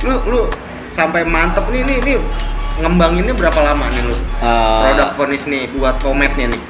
lu 0.03 0.13
lu 0.27 0.41
sampai 0.87 1.23
mantep 1.23 1.63
nih 1.69 1.81
nih 1.85 1.97
nih 2.03 2.15
ngembanginnya 2.79 3.33
berapa 3.33 3.59
lama 3.61 3.85
nih 3.89 4.01
lu 4.05 4.17
Ah, 4.41 4.89
produk 4.89 5.09
Vonis 5.17 5.43
nih 5.45 5.69
buat 5.73 5.97
kometnya 6.01 6.53
nih 6.53 6.61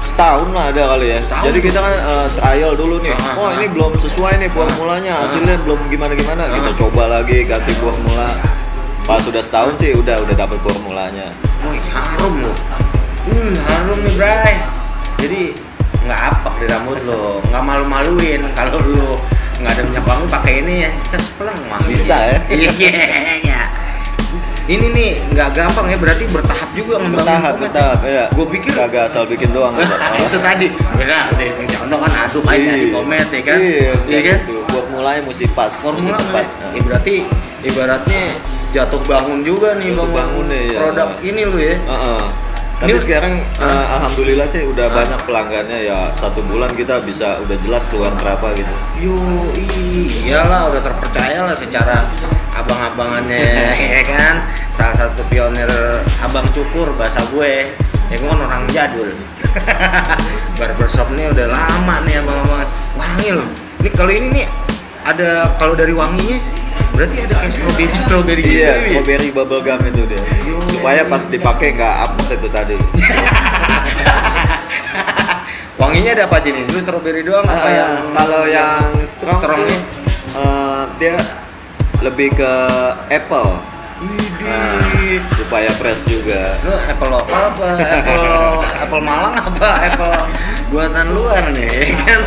setahun 0.00 0.48
lah 0.52 0.68
ada 0.68 0.82
kali 0.96 1.06
ya. 1.12 1.18
Setahun? 1.24 1.44
Jadi 1.48 1.58
kita 1.64 1.78
kan 1.80 1.94
eh, 1.96 2.26
trial 2.36 2.72
dulu 2.76 2.96
nih. 3.00 3.14
Ah, 3.16 3.40
oh 3.40 3.48
ini 3.56 3.66
belum 3.72 3.92
sesuai 3.96 4.32
nih 4.36 4.50
formulanya, 4.52 5.24
hasilnya 5.24 5.56
belum 5.64 5.80
gimana 5.88 6.12
gimana. 6.12 6.42
Kita 6.50 6.72
coba 6.76 7.02
lagi 7.08 7.44
ganti 7.48 7.72
formula. 7.78 8.36
Pas 9.08 9.20
sudah 9.24 9.40
setahun 9.40 9.80
sih 9.80 9.96
udah 9.96 10.20
udah 10.20 10.34
dapet 10.36 10.58
formulanya. 10.60 11.32
Wih, 11.60 11.80
harum 11.92 12.34
loh. 12.40 12.56
Hmm, 13.28 13.52
harum 13.68 13.98
nih, 14.00 14.14
Bray. 14.16 14.54
Jadi 15.20 15.42
nggak 16.00 16.20
apak 16.32 16.54
di 16.56 16.66
rambut 16.66 16.98
lo, 17.04 17.44
nggak 17.52 17.60
malu-maluin 17.62 18.40
kalau 18.56 18.80
lo 18.80 19.20
nggak 19.60 19.76
ada 19.76 19.82
minyak 19.84 20.04
wangi 20.08 20.26
pakai 20.32 20.52
ini 20.64 20.74
ya, 20.88 20.90
cas 21.06 21.28
peleng 21.36 21.60
wangi. 21.68 21.92
Bisa 21.92 22.16
ya? 22.16 22.38
Iya, 22.48 22.70
iya. 23.44 23.60
Ini 24.64 24.86
nih 24.94 25.10
nggak 25.34 25.48
gampang 25.52 25.90
ya, 25.90 25.98
berarti 25.98 26.24
bertahap 26.30 26.70
juga 26.72 27.02
ngembangin 27.02 27.26
Bertahap, 27.26 27.54
bertahap 27.58 28.00
ya. 28.00 28.08
ya. 28.08 28.24
Gue 28.32 28.46
pikir 28.48 28.72
kagak 28.72 29.10
asal 29.10 29.26
bikin 29.26 29.50
doang. 29.50 29.74
itu 30.24 30.38
tadi 30.40 30.66
benar 30.96 31.28
deh 31.34 31.50
contoh 31.76 31.98
kan 31.98 32.12
aduk 32.24 32.44
aja 32.46 32.70
di 32.70 32.88
komet 32.88 33.26
ya 33.28 33.42
kan 33.42 33.58
Iya, 33.58 33.92
iya 34.06 34.20
kan 34.22 34.38
Gitu. 34.46 34.56
Formulanya 34.70 35.20
mesti 35.26 35.44
pas, 35.50 35.72
formula 35.74 36.14
mesti 36.14 36.30
tepat. 36.30 36.46
kan, 36.46 36.70
ya 36.70 36.80
berarti 36.86 37.14
ibaratnya 37.66 38.22
jatuh 38.70 39.02
bangun 39.02 39.42
juga 39.42 39.74
nih 39.74 39.90
Jatuh 39.90 40.06
bangun, 40.06 40.14
bangun 40.14 40.44
nih, 40.46 40.62
ya. 40.66 40.78
produk 40.78 41.10
ini 41.20 41.42
lo 41.42 41.56
ya 41.56 41.74
Nah, 41.80 41.98
Heeh. 41.98 42.24
Tapi 42.80 42.96
Ini- 42.96 43.04
sekarang 43.04 43.34
Ah. 43.60 43.68
eh, 43.68 43.86
alhamdulillah 43.94 44.48
sih 44.48 44.64
udah 44.64 44.88
Ah. 44.88 44.94
banyak 44.96 45.20
pelanggannya 45.22 45.78
ya 45.84 45.98
satu 46.16 46.40
bulan 46.40 46.72
kita 46.72 47.04
bisa 47.04 47.36
udah 47.38 47.52
jelas 47.60 47.84
keluar 47.86 48.08
berapa 48.14 48.56
gitu. 48.56 48.72
Yo, 48.96 49.20
iyalah 50.24 50.72
udah 50.72 50.80
terpercaya 50.80 51.44
lah 51.44 51.52
secara 51.52 52.08
abang-abangannya 52.50 53.36
ya 53.96 54.02
kan. 54.02 54.48
Salah 54.72 54.96
satu 54.96 55.20
pionir 55.28 55.68
abang 56.18 56.48
cukur 56.50 56.96
bahasa 56.96 57.20
gue. 57.28 57.68
Ya 58.08 58.16
gue 58.16 58.26
kan 58.26 58.40
orang 58.40 58.64
jadul. 58.72 59.12
Barbershop 60.56 61.12
nih 61.12 61.28
udah 61.28 61.46
lama 61.48 62.00
nih 62.04 62.16
abang-abangan. 62.18 62.68
Wangi 62.96 63.28
loh. 63.32 63.48
Ini 63.80 63.88
kalau 63.92 64.08
ini 64.08 64.28
nih 64.34 64.46
ada 65.00 65.52
kalau 65.56 65.72
dari 65.72 65.92
wanginya 65.92 66.40
berarti 67.00 67.16
ada 67.24 67.34
kayak 67.40 67.52
strawberry 67.56 67.96
strawberry 67.96 68.42
gitu. 68.44 68.60
Iya, 68.60 68.68
ya? 68.68 68.74
strawberry 68.84 69.28
bubble 69.32 69.60
gum 69.64 69.80
itu 69.88 70.04
dia. 70.04 70.20
Supaya 70.76 71.02
pas 71.08 71.24
dipakai 71.24 71.72
nggak 71.72 71.94
apek 72.04 72.28
itu 72.36 72.48
tadi. 72.52 72.76
Wanginya 75.80 76.12
ada 76.12 76.28
apa 76.28 76.44
aja 76.44 76.48
nih? 76.52 76.64
Lu 76.68 76.76
strawberry 76.84 77.24
doang 77.24 77.48
apa 77.48 77.56
Ah, 77.56 77.72
yang 77.72 78.04
kalau 78.12 78.42
yang 78.44 78.92
strong 79.08 79.40
tuh, 79.40 79.64
eh, 80.36 80.82
dia 81.00 81.16
lebih 82.04 82.36
ke 82.36 82.52
apple. 83.08 83.64
Nah, 84.44 84.80
supaya 85.40 85.72
fresh 85.76 86.04
juga. 86.04 86.56
lu 86.64 86.72
apple 86.84 87.10
lokal 87.12 87.52
apa 87.52 87.68
apple 87.80 88.28
apple 88.76 89.02
Malang 89.04 89.36
apa 89.36 89.68
apple 89.88 90.16
buatan 90.72 91.06
luar 91.12 91.48
nih 91.52 91.92
kan 92.04 92.20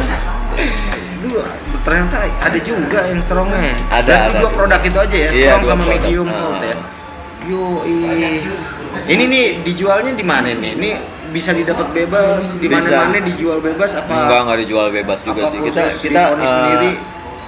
itu 1.24 1.40
ternyata 1.82 2.16
ada 2.38 2.60
juga 2.60 3.00
yang 3.04 3.20
strongnya 3.20 3.72
Ada, 3.90 4.14
ada. 4.28 4.38
dua 4.38 4.50
produk 4.52 4.82
itu 4.82 5.00
aja 5.00 5.18
ya 5.18 5.30
Iya, 5.30 5.48
strong 5.50 5.64
sama 5.64 5.84
produk. 5.84 5.94
medium 5.98 6.28
Ah. 6.28 6.36
cold 6.38 6.62
ya 6.62 6.76
yo 7.44 7.64
ini 9.06 9.24
nih 9.26 9.46
dijualnya 9.62 10.12
di 10.12 10.24
mana 10.24 10.48
nih 10.50 10.72
ini 10.74 10.90
bisa 11.30 11.50
didapat 11.50 11.90
bebas 11.92 12.56
di 12.56 12.68
mana-mana 12.68 13.18
dijual 13.20 13.58
bebas 13.60 13.92
apa 13.94 14.14
Enggak, 14.14 14.40
enggak 14.44 14.58
dijual 14.62 14.88
bebas 14.90 15.18
juga 15.20 15.50
sih. 15.50 15.60
Kita 15.60 15.82
kita 15.98 16.22
eh, 16.30 16.46
sendiri? 16.46 16.92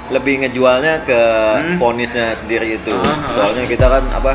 lebih 0.05 0.33
ngejualnya 0.41 1.01
ke 1.01 1.21
Hmm. 1.55 1.77
fonisnya 1.77 2.33
sendiri 2.33 2.75
itu. 2.75 2.93
Ah, 2.93 3.05
ah. 3.05 3.29
Soalnya 3.31 3.65
kita 3.65 3.85
kan 3.85 4.03
apa 4.11 4.31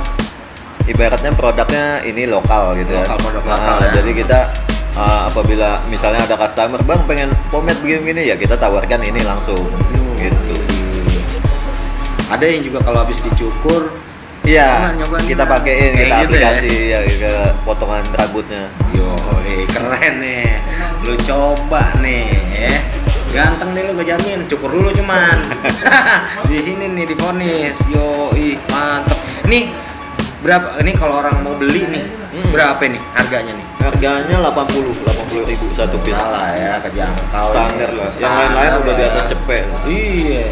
ibaratnya 0.84 1.30
produknya 1.30 2.02
ini 2.02 2.26
lokal 2.26 2.74
gitu 2.74 2.90
ya. 2.90 3.02
Lokal, 3.02 3.18
produk 3.18 3.42
Nah, 3.44 3.52
lokal 3.52 3.76
ya. 3.76 3.90
Jadi 3.96 4.10
kita 4.16 4.38
eh, 4.96 5.20
apabila 5.30 5.82
misalnya 5.86 6.24
ada 6.26 6.36
customer, 6.38 6.80
"Bang, 6.86 7.02
pengen 7.06 7.30
pomade 7.50 7.78
begini-begini," 7.82 8.30
ya 8.30 8.36
kita 8.38 8.58
tawarkan 8.58 9.00
ini 9.04 9.20
langsung. 9.22 9.66
Gitu. 10.20 10.52
ada 12.30 12.46
yang 12.46 12.62
juga 12.62 12.78
kalau 12.86 13.02
habis 13.02 13.18
dicukur 13.26 13.90
Iya, 14.40 14.96
kita 15.28 15.44
pakein, 15.44 15.92
Kayak 15.92 16.00
kita 16.00 16.16
gitu 16.24 16.34
ya? 16.40 16.48
aplikasi 16.48 16.74
ya 16.88 16.98
ke 17.04 17.32
potongan 17.62 18.02
rambutnya. 18.16 18.72
Yo, 18.96 19.12
eh, 19.44 19.68
keren 19.68 20.14
nih. 20.18 20.48
Lu 21.04 21.14
coba 21.22 21.92
nih, 22.00 22.40
ya. 22.56 22.72
Ganteng 23.30 23.76
nih 23.76 23.82
lu 23.84 23.92
gue 24.00 24.06
jamin. 24.08 24.48
Cukur 24.48 24.72
dulu 24.72 24.90
cuman. 24.96 25.54
di 26.50 26.58
sini 26.64 26.88
nih 26.88 27.04
di 27.04 27.16
Ponis. 27.20 27.78
Yo, 27.92 28.32
ih, 28.32 28.56
mantep. 28.72 29.18
Nih 29.44 29.70
berapa 30.40 30.80
ini 30.80 30.92
kalau 30.96 31.20
orang 31.20 31.44
mau 31.44 31.52
beli 31.52 31.84
nih 31.84 32.04
Hmm. 32.40 32.52
berapa 32.56 32.82
nih 32.82 33.02
harganya 33.12 33.52
nih? 33.54 33.66
Harganya 33.80 34.36
80, 34.48 34.96
80 35.04 35.50
ribu 35.50 35.66
satu 35.76 35.96
piece. 36.00 36.16
salah 36.16 36.50
ya 36.56 36.80
kejangkau 36.80 37.48
Standar 37.52 37.90
lah. 37.92 38.08
Yang 38.16 38.34
lain-lain 38.34 38.70
udah 38.80 38.94
di 38.96 39.04
atas 39.04 39.24
cepet. 39.28 39.64
iya. 39.86 40.46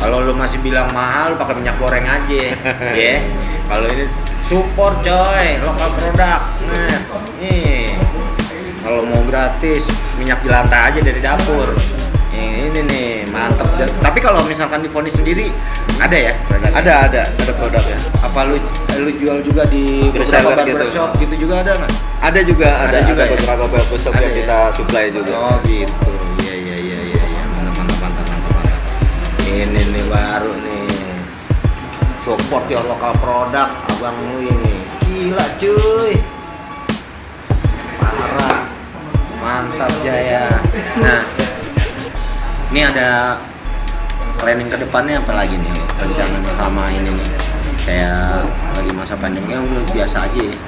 Kalau 0.00 0.24
lu 0.24 0.32
masih 0.32 0.56
bilang 0.64 0.88
mahal 0.96 1.36
pakai 1.36 1.54
minyak 1.60 1.76
goreng 1.76 2.06
aja. 2.08 2.42
Ya 3.00 3.20
kalau 3.68 3.86
ini 3.90 4.06
support 4.46 5.02
coy. 5.02 5.46
Lokal 5.62 5.90
produk. 5.98 6.40
Nah 6.70 6.98
nih. 7.38 7.94
Kalau 8.80 9.04
mau 9.04 9.20
gratis 9.28 9.84
minyak 10.16 10.40
jelantah 10.40 10.88
aja 10.88 11.00
dari 11.04 11.20
dapur. 11.20 11.68
Ini 12.32 12.80
nih 12.80 13.09
mantep 13.50 13.66
Dan- 13.76 13.94
tapi 14.00 14.18
kalau 14.18 14.40
misalkan 14.44 14.78
di 14.78 14.88
Foni 14.88 15.08
sendiri 15.08 15.50
ada 15.96 16.14
ya 16.14 16.32
produknya? 16.44 16.76
Ada, 16.76 16.92
ada, 17.04 17.22
ada 17.26 17.52
produknya. 17.52 17.98
apa 18.20 18.40
lu 18.46 18.56
lu 18.98 19.10
jual 19.16 19.38
juga 19.40 19.62
di 19.64 20.08
Reseller 20.10 20.52
beberapa 20.52 20.62
gitu. 20.62 20.76
barbershop 20.76 21.10
gitu. 21.16 21.34
juga 21.38 21.54
ada 21.60 21.72
nggak 21.74 21.92
Ada 22.20 22.40
juga, 22.42 22.68
Ada 22.68 22.84
ada, 22.86 22.98
juga 23.02 23.22
ada 23.22 23.26
ya? 23.26 23.36
beberapa 23.36 23.64
barbershop 23.66 24.12
Ada 24.12 24.20
yang 24.20 24.30
ya? 24.30 24.38
kita 24.38 24.58
supply 24.72 25.04
juga. 25.08 25.32
Oh 25.34 25.56
gitu, 25.64 26.10
iya 26.40 26.54
iya 26.54 26.76
iya 26.78 26.98
iya 27.06 27.22
iya 27.22 27.42
mantap 27.50 27.74
mantap 27.76 27.98
mantap 27.98 28.24
mantap 28.26 28.52
mantap. 28.54 28.80
Ini 29.46 29.82
nih 29.88 30.04
baru 30.06 30.52
nih 30.54 30.84
support 32.20 32.64
your 32.68 32.84
lokal 32.84 33.12
produk 33.16 33.68
abang 33.88 34.16
lu 34.20 34.44
ini 34.44 34.74
gila 35.02 35.46
cuy 35.56 36.12
parah 37.96 38.58
mantap 39.40 39.92
Jaya. 40.00 40.44
Nah 41.00 41.20
ini 42.70 42.80
ada 42.82 43.38
planning 44.36 44.70
ke 44.70 44.78
depannya 44.78 45.18
apa 45.18 45.32
lagi 45.34 45.54
nih 45.54 45.70
rencana 45.96 46.38
selama 46.48 46.86
ini 46.88 47.10
nih 47.12 47.28
kayak 47.80 48.46
lagi 48.72 48.92
masa 48.92 49.14
pandemi 49.14 49.50
ya 49.50 49.60
udah 49.60 49.82
biasa 49.90 50.18
aja 50.26 50.42
ya 50.44 50.58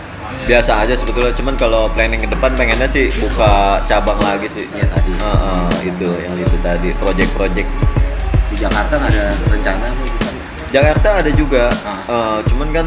Biasa 0.42 0.80
aja 0.80 0.96
sebetulnya, 0.96 1.30
cuman 1.36 1.54
kalau 1.54 1.92
planning 1.92 2.16
ke 2.16 2.26
depan 2.26 2.56
pengennya 2.56 2.88
sih 2.88 3.12
buka 3.12 3.78
cabang 3.84 4.16
lagi 4.16 4.48
sih. 4.48 4.64
ya 4.72 4.88
tadi 4.88 5.12
Heeh, 5.12 5.68
itu 5.84 6.08
yang 6.18 6.34
itu 6.34 6.56
tadi, 6.58 6.88
project-project. 6.96 7.68
di 8.48 8.56
Jakarta 8.56 8.96
nggak 8.96 9.12
ada 9.12 9.26
rencana 9.46 9.84
apa 9.84 10.02
bukan? 10.02 10.34
Jakarta 10.72 11.08
ada 11.20 11.30
juga, 11.30 11.64
Ah. 11.84 12.00
eh, 12.08 12.38
cuman 12.48 12.68
kan 12.72 12.86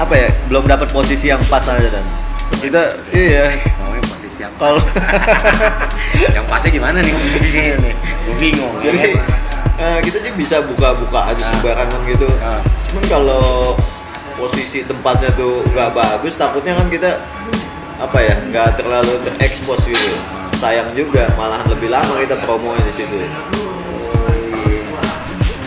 apa 0.00 0.14
ya, 0.16 0.28
belum 0.48 0.64
dapat 0.64 0.88
posisi 0.88 1.28
yang 1.28 1.42
pas 1.46 1.62
aja 1.62 1.84
dan 1.84 2.04
kita 2.56 2.82
iya 3.12 3.52
Yang 4.44 4.52
kalau 4.54 4.80
yang 6.36 6.44
pasnya 6.44 6.70
gimana 6.70 6.98
nih 7.00 7.14
posisinya 7.16 7.74
nih? 7.80 7.94
Gue 8.22 8.34
bingung. 8.36 8.74
jadi 8.78 9.16
eh, 9.74 9.98
kita 10.00 10.18
sih 10.20 10.32
bisa 10.32 10.60
buka-buka 10.60 11.32
aja 11.32 11.40
Ah. 11.40 11.48
sembarangan 11.50 12.00
gitu. 12.04 12.28
Ah. 12.38 12.60
Cuman 12.88 13.04
kalau 13.08 13.72
posisi 14.34 14.84
tempatnya 14.84 15.32
tuh 15.32 15.64
nggak 15.66 15.90
bagus, 15.90 16.34
takutnya 16.34 16.74
kan 16.74 16.86
kita 16.86 17.24
apa 17.96 18.18
ya 18.20 18.34
nggak 18.44 18.76
terlalu 18.76 19.16
terekspos 19.24 19.80
gitu. 19.82 20.12
Sayang 20.54 20.92
juga, 20.92 21.26
malahan 21.34 21.66
lebih 21.66 21.88
lama 21.88 22.14
kita 22.16 22.36
promonya 22.38 22.84
di 22.84 22.94
situ. 22.94 23.16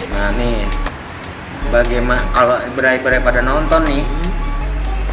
Nah 0.10 0.30
nih, 0.34 0.66
bagaimana 1.70 2.24
kalau 2.32 2.58
berai-berai 2.74 3.22
pada 3.22 3.42
nonton 3.42 3.82
nih, 3.86 4.04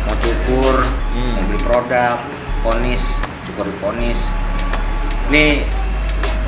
mau 0.04 0.16
cukur, 0.16 0.76
Hmm. 1.12 1.32
mau 1.32 1.42
beli 1.44 1.60
produk, 1.60 2.16
vonis, 2.62 3.04
cukur 3.44 3.64
di 3.64 3.74
vonis. 3.78 4.20
Nih 5.26 5.64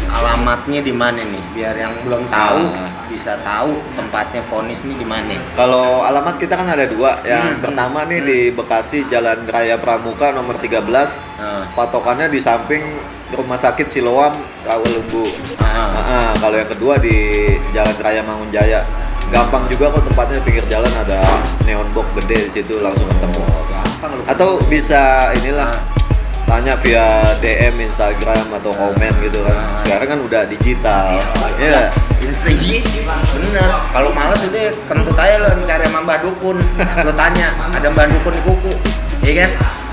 alamatnya 0.07 0.81
di 0.81 0.93
mana 0.93 1.19
nih? 1.19 1.43
Biar 1.53 1.75
yang 1.75 1.93
belum 2.03 2.29
tahu 2.29 2.63
Ah. 2.69 2.91
bisa 3.07 3.39
tahu 3.41 3.81
tempatnya 3.93 4.43
vonis 4.45 4.83
nih 4.83 4.97
di 4.97 5.05
mana. 5.05 5.35
Kalau 5.55 6.03
alamat 6.03 6.37
kita 6.37 6.55
kan 6.55 6.69
ada 6.69 6.85
dua. 6.85 7.21
Yang 7.23 7.45
Hmm. 7.51 7.63
pertama 7.63 7.99
nih 8.05 8.21
Hmm. 8.21 8.29
di 8.29 8.39
Bekasi 8.51 8.99
Jalan 9.07 9.47
Raya 9.47 9.77
Pramuka 9.77 10.31
nomor 10.31 10.57
13. 10.57 11.23
Nah, 11.37 11.69
Patokannya 11.73 12.27
di 12.27 12.39
samping 12.39 12.83
Rumah 13.29 13.59
Sakit 13.59 13.89
Siloam 13.89 14.35
Rawalumbu. 14.63 15.27
ah, 15.59 15.91
Nah, 15.99 16.33
kalau 16.39 16.57
yang 16.57 16.69
kedua 16.69 16.95
di 16.97 17.17
Jalan 17.71 17.97
Raya 17.97 18.23
Mangunjaya. 18.23 18.81
Gampang 19.27 19.67
juga 19.67 19.91
kok 19.91 20.07
tempatnya 20.07 20.39
di 20.39 20.45
pinggir 20.45 20.67
jalan 20.71 20.93
ada 20.97 21.19
neon 21.67 21.91
box 21.91 22.07
gede 22.15 22.47
di 22.47 22.51
situ 22.53 22.79
langsung 22.79 23.11
ketemu. 23.11 23.43
oh, 23.43 23.65
gampang. 23.67 24.13
Atau 24.25 24.63
bisa 24.71 25.03
inilah 25.35 25.67
tanya 26.47 26.79
via 26.79 27.07
DM 27.43 27.75
Instagram 27.83 28.47
atau 28.55 28.71
komen 28.71 29.13
gitu 29.21 29.43
kan. 29.43 29.59
Sekarang 29.83 30.09
kan 30.09 30.19
udah 30.23 30.43
digital. 30.47 31.19
Iya. 31.59 31.91
Insta 32.17 32.49
iya 32.49 32.79
sih, 32.81 33.03
bener. 33.05 33.69
Kalau 33.93 34.11
males 34.11 34.41
udah 34.47 34.67
kentut 34.87 35.19
aja 35.19 35.37
lo 35.37 35.49
cari 35.67 35.85
sama 35.85 36.17
Dukun. 36.19 36.59
Lo 37.05 37.13
tanya, 37.13 37.53
ada 37.71 37.87
Mbah 37.91 38.07
Dukun 38.09 38.33
di 38.33 38.43
kuku, 38.43 38.73
iya 39.21 39.45
kan? 39.45 39.51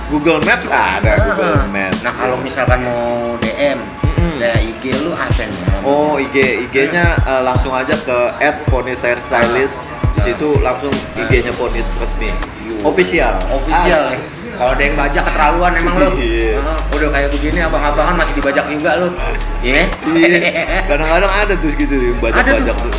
Google 0.07 0.39
Maps 0.45 0.69
ada 0.69 1.17
Google. 1.19 1.57
Maps. 1.73 1.99
Nah 2.05 2.13
kalau 2.13 2.37
misalkan 2.37 2.85
mau 2.85 3.33
DM, 3.41 3.81
ya 4.37 4.53
IG 4.61 4.83
lu 5.01 5.11
apa 5.11 5.41
nih? 5.43 5.61
Oh 5.81 6.15
IG 6.15 6.69
IG-nya 6.69 7.17
eh, 7.17 7.41
langsung 7.41 7.73
aja 7.73 7.97
ke 7.97 8.17
@fonis_hairstylist. 8.69 9.81
Di 10.13 10.21
Ah. 10.21 10.23
situ 10.23 10.49
langsung 10.61 10.93
IG-nya 11.17 11.51
Fonis 11.57 11.83
resmi. 11.97 12.29
Official. 12.85 13.35
Official. 13.49 14.03
Ah. 14.13 14.32
Kalau 14.53 14.71
ada 14.71 14.81
yang 14.81 14.95
bajak 14.95 15.23
keterlaluan 15.25 15.71
emang 15.73 15.95
lo. 15.97 16.09
Iya. 16.15 16.61
Ah, 16.61 16.77
udah 16.89 17.09
kayak 17.09 17.29
begini 17.31 17.59
abang-abangan 17.59 18.15
masih 18.15 18.33
dibajak 18.37 18.65
juga 18.67 18.91
lo. 18.95 19.09
Iya. 19.59 19.83
Iya. 20.07 20.37
Kadang-kadang 20.85 21.31
ada 21.31 21.53
tuh 21.55 21.69
gitu 21.73 21.95
bajak-bajak 22.19 22.75
tuh. 22.77 22.93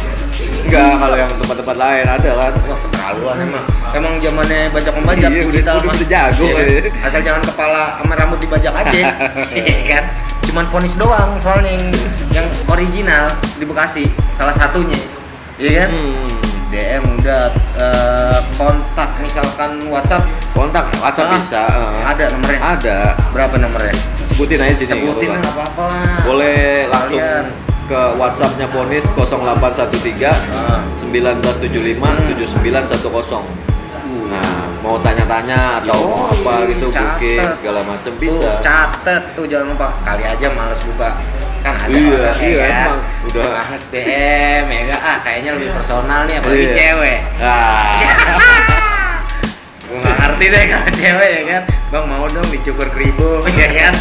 Enggak, 0.65 0.97
kalau 0.97 1.15
yang 1.15 1.31
tempat-tempat 1.31 1.77
lain 1.77 2.05
ada 2.09 2.31
kan. 2.35 2.53
Wah 2.65 2.79
keterlaluan 2.81 3.37
emang. 3.39 3.65
Emang 3.93 4.13
zamannya 4.19 4.61
bajak 4.69 4.93
membajak 4.93 5.31
Iya, 5.31 5.43
udah- 5.45 5.63
udah- 5.63 5.85
mah. 5.85 5.95
udah 5.95 6.09
jago, 6.09 6.45
Iya 6.45 6.55
kan? 6.55 6.67
ya. 6.67 6.81
Asal 7.07 7.21
jangan 7.23 7.43
kepala 7.45 7.83
sama 8.01 8.13
rambut 8.17 8.39
dibajak 8.43 8.73
aja. 8.75 9.01
Iya 9.55 9.77
kan? 9.87 10.05
Cuman 10.45 10.65
vonis 10.69 10.95
doang 10.95 11.31
soalnya 11.39 11.71
yang, 11.73 11.87
yang 12.33 12.47
original 12.67 13.25
di 13.55 13.65
Bekasi 13.65 14.05
salah 14.35 14.53
satunya. 14.53 14.99
Iya 15.55 15.87
kan? 15.87 15.91
Hmm. 15.93 16.34
DM 16.75 17.03
udah 17.17 17.45
eh, 17.79 18.39
kontak 18.55 19.11
misalkan 19.17 19.79
WhatsApp 19.87 20.27
Kontak 20.51 20.91
WhatsApp 20.97 21.29
Ah, 21.29 21.35
bisa. 21.37 21.63
eh. 21.63 22.03
ada 22.05 22.25
nomornya. 22.29 22.61
Ada. 22.61 22.97
Berapa 23.31 23.55
nomornya? 23.57 23.95
Sebutin 24.23 24.59
aja 24.59 24.75
sini. 24.77 24.91
Sebutin 24.91 25.31
apa-apa. 25.33 25.51
apa-apa 25.53 25.83
lah. 25.85 26.19
Boleh 26.25 26.59
langsung 26.89 27.19
Kalian. 27.19 27.45
ke 27.85 28.01
WhatsAppnya 28.17 28.67
Ponis 28.69 29.05
0813 29.09 30.35
Ah. 30.51 30.83
1975 30.91 32.11
Hmm. 32.13 32.27
7910. 32.29 33.43
Uh. 33.95 34.27
Nah, 34.27 34.43
mau 34.81 34.97
tanya-tanya 34.97 35.79
atau 35.81 35.95
Yoi, 35.95 36.07
mau 36.09 36.27
apa 36.29 36.55
gitu 36.67 36.87
catet. 36.89 37.07
booking 37.15 37.51
segala 37.53 37.81
macam 37.83 38.11
Tuh, 38.11 38.21
bisa. 38.21 38.51
catet 38.61 39.23
tuh 39.33 39.45
jangan 39.45 39.71
lupa. 39.71 39.89
Kali 40.01 40.23
aja 40.23 40.47
males 40.51 40.81
buka. 40.81 41.11
Kan 41.65 41.75
ada 41.75 41.89
Iya, 41.89 42.13
orang 42.13 42.37
ya 42.37 42.45
iya, 42.45 42.61
kan? 42.61 42.77
emang. 42.85 43.01
Udah. 43.25 43.47
males 43.57 43.85
DM 43.89 44.65
ya 44.69 44.83
kan? 44.87 44.99
Ah, 45.01 45.17
kayaknya 45.19 45.51
lebih 45.57 45.71
personal 45.73 46.21
nih 46.29 46.37
apalagi 46.39 46.61
Iya. 46.63 46.75
cewek. 46.77 47.19
Ah. 47.41 47.97
Gue 49.85 49.99
gak 49.99 50.17
ngerti 50.19 50.45
deh 50.47 50.65
kalau 50.67 50.89
cewek 50.93 51.31
ya 51.31 51.43
kan. 51.49 51.63
Bang 51.89 52.05
mau 52.05 52.27
dong 52.27 52.49
dicukur 52.49 52.89
keribu 52.91 53.29
ya 53.57 53.69
kan? 53.71 53.95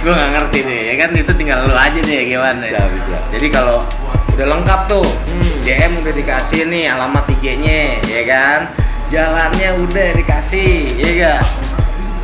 Gue 0.00 0.12
gak 0.12 0.30
ngerti 0.32 0.58
deh 0.62 0.80
ya 0.88 0.94
kan 0.98 1.10
itu 1.12 1.32
tinggal 1.32 1.58
lu 1.62 1.74
aja 1.74 1.94
deh 1.96 2.20
gimana. 2.24 2.58
Bisa, 2.58 2.80
bisa. 2.90 3.16
Jadi 3.30 3.46
kalau 3.48 3.86
udah 4.34 4.46
lengkap 4.50 4.80
tuh, 4.86 5.06
Hmm. 5.24 5.62
DM 5.62 5.92
udah 5.96 6.10
dikasih 6.12 6.66
nih 6.66 6.90
alamat 6.90 7.22
IG-nya, 7.30 8.02
ya 8.02 8.22
kan? 8.26 8.60
Jalannya 9.06 9.78
udah 9.78 10.08
dikasih, 10.12 10.90
ya 10.92 11.10
gak? 11.16 11.40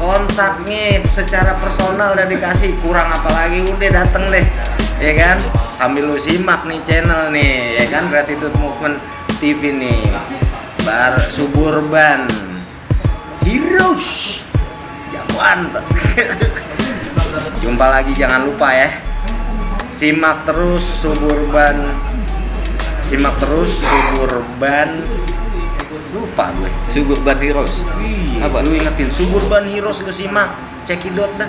Kontaknya 0.00 1.04
secara 1.12 1.60
personal 1.60 2.16
udah 2.16 2.24
dikasih, 2.24 2.72
kurang 2.80 3.12
apa 3.12 3.28
lagi? 3.36 3.68
Udah 3.68 4.00
dateng 4.00 4.32
deh, 4.32 4.48
ya 4.96 5.12
kan? 5.12 5.44
Sambil 5.76 6.08
lu 6.08 6.16
simak 6.16 6.64
nih 6.64 6.80
channel 6.80 7.28
nih, 7.28 7.84
ya 7.84 7.86
kan? 7.92 8.08
Gratitude 8.08 8.56
Movement 8.56 8.96
TV 9.36 9.76
nih, 9.76 10.08
Bar 10.88 11.20
Suburban. 11.28 12.24
Heroes, 13.44 14.40
jagoan. 15.12 15.68
Jumpa 17.60 17.86
lagi 17.92 18.16
jangan 18.16 18.48
lupa 18.48 18.72
ya. 18.72 18.88
Simak 19.92 20.48
terus 20.48 20.80
suburban. 20.80 21.76
Simak 23.04 23.36
terus 23.36 23.84
suburban 23.84 25.04
lupa 26.10 26.50
gue 26.52 26.70
Suburban 26.82 27.38
Heroes. 27.38 27.86
Wih, 27.96 28.40
Apa? 28.40 28.60
lu 28.60 28.72
ingetin 28.72 29.08
suburban 29.08 29.64
heroes 29.64 30.00
lu 30.00 30.10
simak 30.10 30.50
cekidot 30.82 31.30
dah 31.36 31.46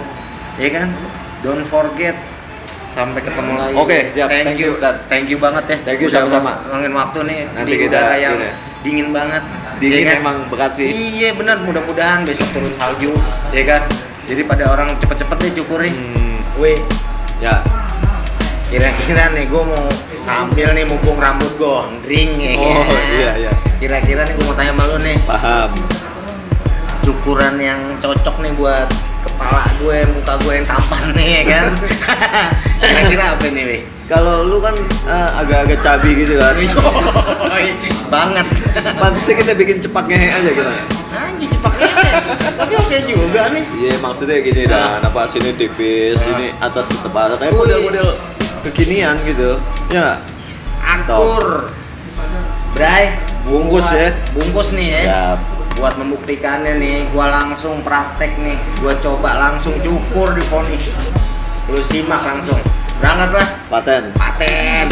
ya 0.55 0.69
kan 0.69 0.91
don't 1.39 1.63
forget 1.65 2.13
sampai 2.91 3.19
ketemu 3.19 3.51
lagi 3.55 3.73
Oke, 3.73 3.97
siap. 4.05 4.27
thank, 4.27 4.45
Thank 4.45 4.59
you 4.59 4.69
you, 4.69 4.73
Dan. 4.77 4.95
thank 5.07 5.25
you 5.25 5.37
banget 5.37 5.63
ya 5.65 5.77
Thank 5.85 5.99
you, 5.99 6.07
sama-sama. 6.07 6.59
ngangin 6.67 6.91
waktu 6.91 7.19
nih 7.23 7.39
Nanti 7.49 7.65
di 7.65 7.75
kita 7.79 7.97
udara 7.97 8.15
yang 8.15 8.35
ini. 8.37 8.49
dingin 8.81 9.07
banget 9.09 9.43
Dingin 9.77 9.97
ya 9.97 10.05
kan? 10.05 10.17
emang 10.19 10.37
Bekasi. 10.45 10.83
iya 10.85 11.29
benar 11.31 11.57
mudah-mudahan 11.59 12.21
besok 12.21 12.51
turun 12.51 12.69
salju 12.69 13.15
ya 13.49 13.63
kan 13.65 13.81
jadi 14.23 14.43
pada 14.43 14.69
orang 14.69 14.91
cepet-cepet 14.97 15.37
deh 15.39 15.51
cukur 15.57 15.79
nih 15.79 15.95
Hmm, 15.95 16.37
Weh, 16.55 16.77
ya. 17.39 17.63
kira-kira 18.67 19.31
nih 19.31 19.47
gue 19.47 19.63
mau 19.63 19.87
sambil 20.15 20.71
nih 20.71 20.83
mumpung 20.83 21.15
rambut 21.15 21.49
gondring 21.55 22.31
ya 22.37 22.51
Oh, 22.55 22.83
kan? 22.83 23.03
iya, 23.09 23.31
iya. 23.39 23.51
Kira-kira 23.81 24.21
nih 24.21 24.33
gue 24.33 24.45
mau 24.45 24.53
tanya 24.53 24.71
sama 24.71 24.83
lu 24.85 24.97
nih 24.99 25.17
Paham. 25.25 25.69
cukuran 27.01 27.55
yang 27.57 27.81
cocok 27.97 28.35
nih 28.39 28.53
buat 28.53 28.85
kepala 29.21 29.65
gue 29.75 29.97
muka 30.07 30.33
gue 30.37 30.53
yang 30.53 30.67
tampan 30.67 31.03
nih 31.11 31.27
ya 31.33 31.43
kan 31.47 31.65
kira-kira 32.81 33.23
apa 33.31 33.45
nih 33.47 33.65
weh 33.67 33.83
Kalau 34.05 34.43
lu 34.43 34.59
kan 34.59 34.75
eh, 35.07 35.29
agak-agak 35.39 35.79
cabi 35.79 36.11
gitu 36.17 36.35
kan. 36.35 36.51
Banget 38.11 38.43
Pantasnya 38.99 39.39
kita 39.39 39.55
bikin 39.55 39.79
cepak 39.79 40.03
ngehe 40.05 40.27
aja 40.29 40.51
gimana? 40.51 40.83
anjir 41.11 41.47
cepatnya 41.47 41.87
tapi 42.53 42.73
oke 42.75 42.97
juga 43.07 43.47
nih 43.49 43.63
Iya 43.71 43.95
maksudnya 43.97 44.43
gini 44.43 44.67
Ah. 44.67 44.99
dan 44.99 45.07
apa 45.07 45.31
sini 45.31 45.55
tipis, 45.55 46.15
Ah. 46.17 46.23
sini 46.27 46.47
atas 46.59 46.85
tetap 46.85 47.15
ada 47.15 47.39
kayak 47.39 47.55
model-model 47.55 48.07
kekinian 48.61 49.15
gitu. 49.23 49.55
Ya. 49.87 50.19
akur 50.83 51.71
Bray 52.73 53.15
Bungkus 53.41 53.83
Buat- 53.83 53.97
ya. 53.97 54.09
bungkus 54.31 54.67
nih 54.71 54.87
ya 54.87 55.01
Siap. 55.03 55.37
buat 55.75 55.93
membuktikannya 55.97 56.77
nih 56.77 57.09
gua 57.09 57.27
langsung 57.31 57.81
praktek 57.81 58.37
nih 58.37 58.53
gua 58.79 58.93
coba 59.01 59.33
langsung 59.39 59.73
cukur 59.81 60.37
di 60.37 60.43
vonis 60.45 60.93
lu 61.65 61.81
simak 61.81 62.21
langsung 62.21 62.59
berangkat 63.01 63.29
lah 63.33 63.47
Paten. 63.67 64.03
paten 64.13 64.85